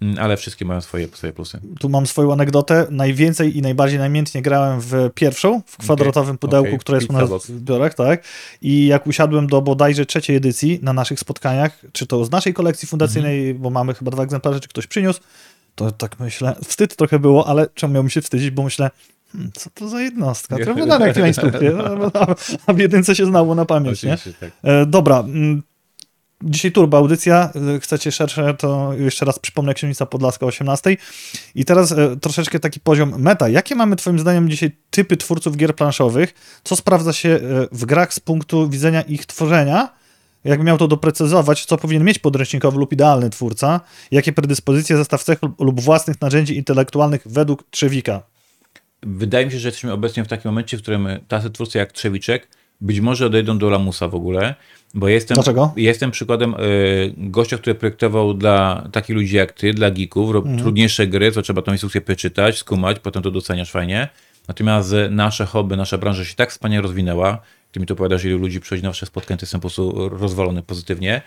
[0.00, 1.60] Mm, ale wszystkie mają swoje, swoje plusy.
[1.80, 2.86] Tu mam swoją anegdotę.
[2.90, 6.78] Najwięcej i najbardziej namiętnie grałem w pierwszą, w kwadratowym pudełku, okej.
[6.78, 8.24] które jest u nas w zbiorach, tak.
[8.62, 12.88] I jak usiadłem do bodajże trzeciej edycji na naszych spotkaniach, czy to z naszej kolekcji
[12.88, 13.62] fundacyjnej, Mhm.
[13.62, 15.20] bo mamy chyba dwa egzemplarze, czy ktoś przyniósł,
[15.74, 18.90] to tak myślę, wstyd trochę było, ale czemu miałbym się wstydzić, bo myślę,
[19.32, 20.56] hmm, co to za jednostka?
[20.56, 22.34] Trochę dane jak na instrukcję, no, a,
[22.66, 24.14] a w jedynce się znało na pamięć, nie?
[24.14, 24.50] Oczywiście, tak.
[24.62, 25.24] E, dobra.
[26.42, 27.52] Dzisiaj turbo audycja.
[27.76, 30.96] E, Chcecie szersze, to jeszcze raz przypomnę Księżnica Podlaska o 18.
[31.54, 33.48] I teraz e, troszeczkę taki poziom meta.
[33.48, 36.34] Jakie mamy twoim zdaniem dzisiaj typy twórców gier planszowych?
[36.64, 37.38] Co sprawdza się e,
[37.72, 39.96] w grach z punktu widzenia ich tworzenia?
[40.44, 43.80] Jakby miał to doprecyzować, co powinien mieć podręcznikowy lub idealny twórca?
[44.10, 48.22] Jakie predyspozycje, zestaw cech lub własnych narzędzi intelektualnych według Trzewika?
[49.02, 52.48] Wydaje mi się, że jesteśmy obecnie w takim momencie, w którym tacy twórcy jak Trzewiczek
[52.80, 54.54] być może odejdą do lamusa w ogóle,
[54.94, 55.72] bo jestem, Dlaczego?
[55.76, 61.06] jestem przykładem y, gościa, który projektował dla takich ludzi jak ty, dla geeków, rob trudniejsze
[61.06, 64.08] gry, to trzeba tą instrukcję przeczytać, skumać, potem to doceniasz fajnie.
[64.48, 67.38] Natomiast y, nasze hobby, nasza branża się tak wspaniale rozwinęła,
[67.72, 70.62] ty mi to opowiadasz, ilu ludzi przychodzi na nasze spotkania, to jestem po prostu rozwalony
[70.62, 71.22] pozytywnie.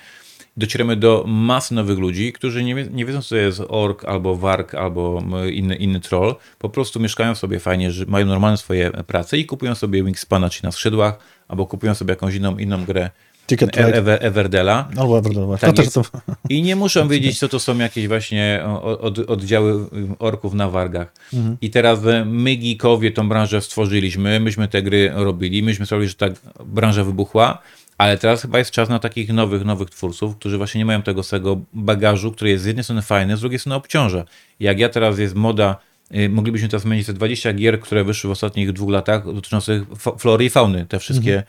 [0.59, 4.75] Docieramy do masy nowych ludzi, którzy nie, nie wiedzą, co to jest ork, albo wark,
[4.75, 6.35] albo inny, inny troll.
[6.57, 10.63] Po prostu mieszkają sobie fajnie, że mają normalne swoje prace i kupują sobie Wingspana, czy
[10.63, 13.09] na skrzydłach, albo kupują sobie jakąś inną, inną grę
[13.49, 13.93] Ticket E-.
[13.93, 14.87] Ever, Everdela.
[14.97, 15.57] Albo Everdell.
[15.59, 16.01] Tak to też to...
[16.49, 19.85] I nie muszą wiedzieć, co to są jakieś właśnie od, oddziały
[20.19, 21.13] orków na wargach.
[21.61, 26.15] I teraz e, my, geekowie, tą branżę stworzyliśmy, myśmy te gry robili, myśmy sprawili, że
[26.15, 26.27] ta
[26.65, 27.61] branża wybuchła,
[27.99, 31.23] ale teraz chyba jest czas na takich nowych, nowych twórców, którzy właśnie nie mają tego
[31.23, 34.25] swego bagażu, który jest z jednej strony fajny, z drugiej strony obciąża.
[34.59, 35.77] Jak ja teraz jest moda,
[36.15, 39.83] y, moglibyśmy teraz wymienić te 20 gier, które wyszły w ostatnich dwóch latach dotyczących
[40.17, 41.43] flory i fauny, te wszystkie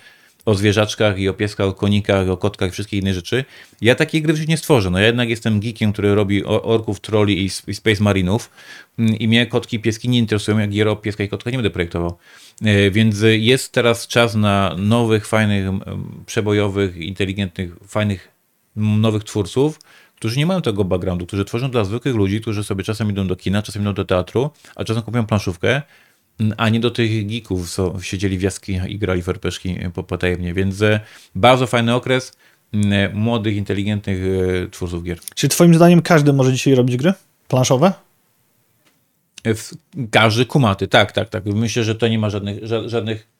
[0.44, 3.44] o zwierzaczkach i o pieskach, o konikach, o kotkach i wszystkie inne rzeczy.
[3.80, 4.90] Ja takiej gry w życiu nie stworzę.
[4.90, 8.50] No ja jednak jestem geekiem, który robi orków, trolli i, Space Marinów
[9.00, 11.58] Mm, i mnie kotki i pieski nie interesują, jak gier o pieska i kotka nie
[11.58, 12.18] będę projektował.
[12.64, 15.66] E, Więc jest teraz czas na nowych, fajnych,
[16.26, 18.28] przebojowych, inteligentnych, fajnych,
[18.76, 19.80] nowych twórców,
[20.16, 23.36] którzy nie mają tego backgroundu, którzy tworzą dla zwykłych ludzi, którzy sobie czasem idą do
[23.36, 25.82] kina, czasem idą do teatru, a czasem kupują planszówkę,
[26.56, 30.54] a nie do tych geeków, co siedzieli w jaskiniach i grali w RPG po- potajemnie.
[30.54, 31.00] Więc e,
[31.34, 32.32] bardzo fajny okres
[32.74, 34.18] e, młodych, inteligentnych
[34.64, 35.18] e, twórców gier.
[35.34, 37.12] Czy twoim zdaniem każdy może dzisiaj robić gry
[37.48, 37.92] planszowe?
[40.10, 41.44] Każdy kumaty, tak, tak, tak.
[41.46, 43.39] Myślę, że to nie ma żadnych, ża- żadnych, e,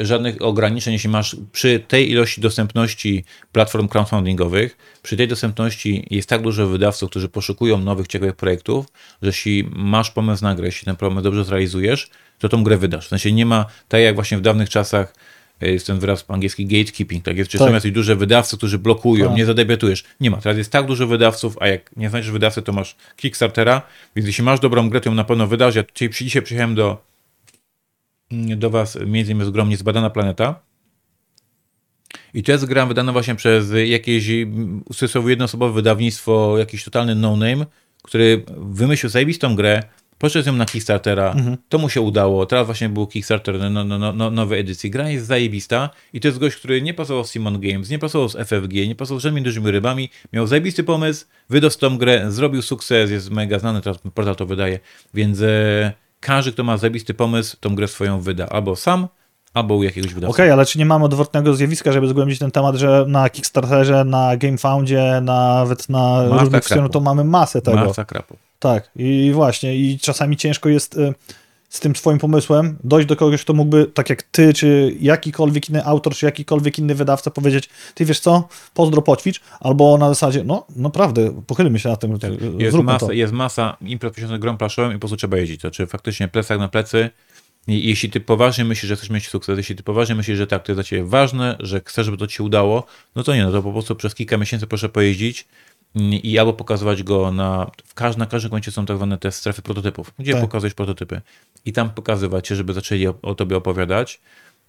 [0.00, 6.42] żadnych ograniczeń, jeśli masz przy tej ilości dostępności platform crowdfundingowych, przy tej dostępności jest tak
[6.42, 8.86] dużo wydawców, którzy poszukują nowych, ciekawych projektów,
[9.22, 13.06] że jeśli masz pomysł na grę, jeśli ten pomysł dobrze zrealizujesz, to tą grę wydasz.
[13.06, 15.14] W sensie nie ma, tak jak właśnie w dawnych czasach,
[15.62, 17.68] e, jest ten wyraz angielski gatekeeping, tak jest, czy Tak.
[17.68, 19.36] są jacyś duże wydawcy, którzy blokują, Tak.
[19.36, 20.04] nie zadebiutujesz.
[20.20, 23.82] Nie ma, teraz jest tak dużo wydawców, a jak nie znajdziesz wydawcy, to masz Kickstartera,
[24.16, 25.74] więc jeśli masz dobrą grę, to ją na pewno wydasz.
[25.74, 25.84] Ja
[26.20, 27.11] dzisiaj przyjechałem do,
[28.56, 30.60] do was, między innymi z grą Niezbadana Planeta,
[32.34, 37.66] i to jest gra wydana właśnie przez jakieś mm, cudzysłowie jednoosobowe wydawnictwo, jakiś totalny no-name,
[38.02, 39.82] który wymyślił zajebistą grę,
[40.18, 41.34] poszedł z nią na Kickstartera,
[41.68, 44.90] to mu się udało, teraz właśnie był Kickstarter no, no, no, no, nowej edycji.
[44.90, 48.28] Gra jest zajebista i to jest gość, który nie pasował z Simon Games, nie pasował
[48.28, 52.62] z FFG, nie pasował z żadnymi dużymi rybami, miał zajebisty pomysł, wydał tą grę, zrobił
[52.62, 54.80] sukces, jest mega znany, teraz portal to wydaje,
[55.14, 55.92] więc e,
[56.22, 59.08] każdy, kto ma zajebisty pomysł, tą grę swoją wyda, albo sam,
[59.54, 60.34] albo u jakiegoś wydawcy.
[60.34, 64.36] Okej, ale czy nie mamy odwrotnego zjawiska, żeby zgłębić ten temat, że na Kickstarterze, na
[64.36, 67.84] GameFoundzie, nawet na Masa różnych stronach to mamy masę tego.
[67.84, 68.36] Masa krapu.
[68.58, 71.14] Tak, i właśnie, i czasami ciężko jest y,
[71.72, 75.84] z tym swoim pomysłem dojść do kogoś, kto mógłby, tak jak ty, czy jakikolwiek inny
[75.84, 80.66] autor, czy jakikolwiek inny wydawca powiedzieć, ty wiesz co, pozdro poćwicz, albo na zasadzie, no
[80.76, 82.30] naprawdę, pochylmy się na tym, Tak.
[82.58, 83.12] Jest masa, to.
[83.12, 85.60] jest masa imprez poświęconych grom plaszowym i po prostu trzeba jeździć.
[85.60, 87.10] To czy faktycznie plecak na plecy.
[87.66, 90.62] I jeśli ty poważnie myślisz, że chcesz mieć sukces, jeśli ty poważnie myślisz, że tak,
[90.62, 93.44] to jest dla ciebie ważne, że chcesz, żeby to ci się udało, no to nie,
[93.44, 95.48] no to po prostu przez kilka miesięcy proszę pojeździć
[95.96, 99.32] mm, i albo pokazywać go na, w każdym, na każdym końcu są tak zwane te
[99.32, 100.40] strefy prototypów, gdzie Tak.
[100.40, 101.20] pokazujesz prototypy
[101.64, 104.20] i tam pokazywać się, żeby zaczęli o, o tobie opowiadać,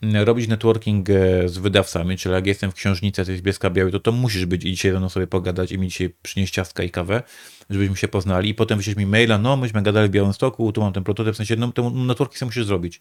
[0.03, 3.91] Mm, robić networking e, z wydawcami, czyli jak jestem w książnicy, to jest Bieska Białej,
[3.91, 6.83] to to musisz być i dzisiaj ze mną sobie pogadać i mi dzisiaj przynieść ciastka
[6.83, 7.23] i kawę,
[7.69, 10.93] żebyśmy się poznali i potem wyśleć mi maila, no myśmy gadali w Białymstoku, tu mam
[10.93, 12.99] ten prototyp, w sensie no, te networki sobie musisz zrobić.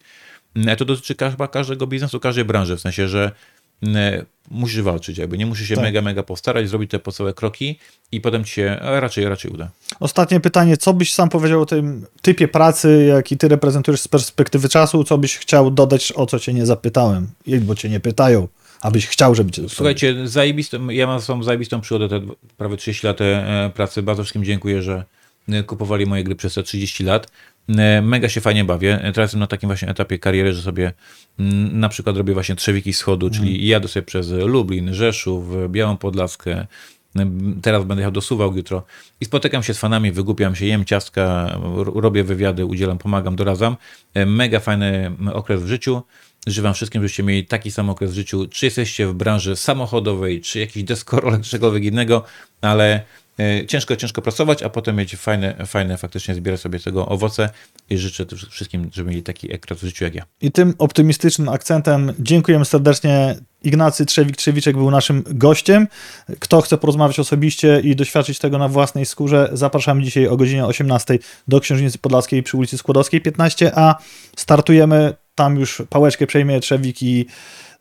[0.55, 1.15] Mm, To dotyczy
[1.51, 3.31] każdego biznesu, każdej branży, w sensie, że
[4.51, 5.83] musisz walczyć, jakby nie musisz się Tak.
[5.83, 7.79] mega, mega postarać, zrobić te podstawowe kroki
[8.11, 9.69] i potem ci się a raczej, raczej uda.
[9.99, 14.69] Ostatnie pytanie, co byś sam powiedział o tym typie pracy, jaki ty reprezentujesz z perspektywy
[14.69, 17.27] czasu, co byś chciał dodać, o co cię nie zapytałem,
[17.61, 18.47] bo cię nie pytają,
[18.81, 22.27] abyś chciał, żeby cię Słuchajcie, zajebistą, ja mam sobą zajebistą przygodę, te
[22.57, 24.03] prawie 30 lat e, pracy.
[24.03, 25.03] Bardzo wszystkim dziękuję, że
[25.49, 27.31] e, kupowali moje gry przez te 30 lat.
[27.69, 28.93] E, Mega się fajnie bawię.
[28.95, 30.93] E, Teraz jestem na takim właśnie etapie kariery, że sobie
[31.39, 36.67] mm, na przykład robię właśnie trzewiki wschodu, czyli jadę sobie przez Lublin, Rzeszów, Białą Podlaskę.
[37.15, 38.83] M, Teraz będę jechał do Suwałk jutro
[39.21, 41.55] i spotykam się z fanami, wygłupiam się, jem ciastka,
[41.95, 43.77] robię wywiady, udzielam, pomagam, doradzam.
[44.13, 46.01] E, Mega fajny okres w życiu.
[46.47, 50.41] Życzę wam wszystkim, żebyście mieli taki sam okres w życiu, czy jesteście w branży samochodowej,
[50.41, 52.23] czy jakiś deskorolek, czy czegokolwiek innego,
[52.61, 53.01] ale e,
[53.67, 57.49] ciężko, ciężko pracować, a potem mieć fajne, fajne faktycznie zbierać sobie tego owoce
[57.89, 60.23] i życzę wszystkim, żeby mieli taki okres w życiu jak ja.
[60.41, 63.35] I tym optymistycznym akcentem dziękujemy serdecznie.
[63.63, 65.87] Ignacy Trzewik-Trzewiczek był naszym gościem.
[66.39, 71.19] Kto chce porozmawiać osobiście i doświadczyć tego na własnej skórze, zapraszamy dzisiaj o godzinie 18
[71.47, 73.95] do Księżnicy Podlaskiej przy ulicy Skłodowskiej 15a.
[74.37, 77.25] Startujemy, tam już pałeczkę przejmie Trzewik i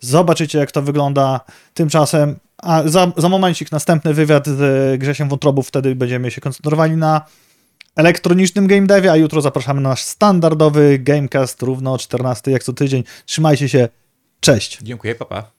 [0.00, 1.40] zobaczycie jak to wygląda.
[1.74, 7.20] Tymczasem, a za, za momencik następny wywiad z Grzesiem Wątrobów, wtedy będziemy się koncentrowali na
[7.96, 12.72] elektronicznym game devie, a jutro zapraszamy na nasz standardowy Gamecast równo o 14 jak co
[12.72, 13.04] tydzień.
[13.26, 13.88] Trzymajcie się,
[14.40, 14.78] cześć!
[14.82, 15.52] Dziękuję, papa.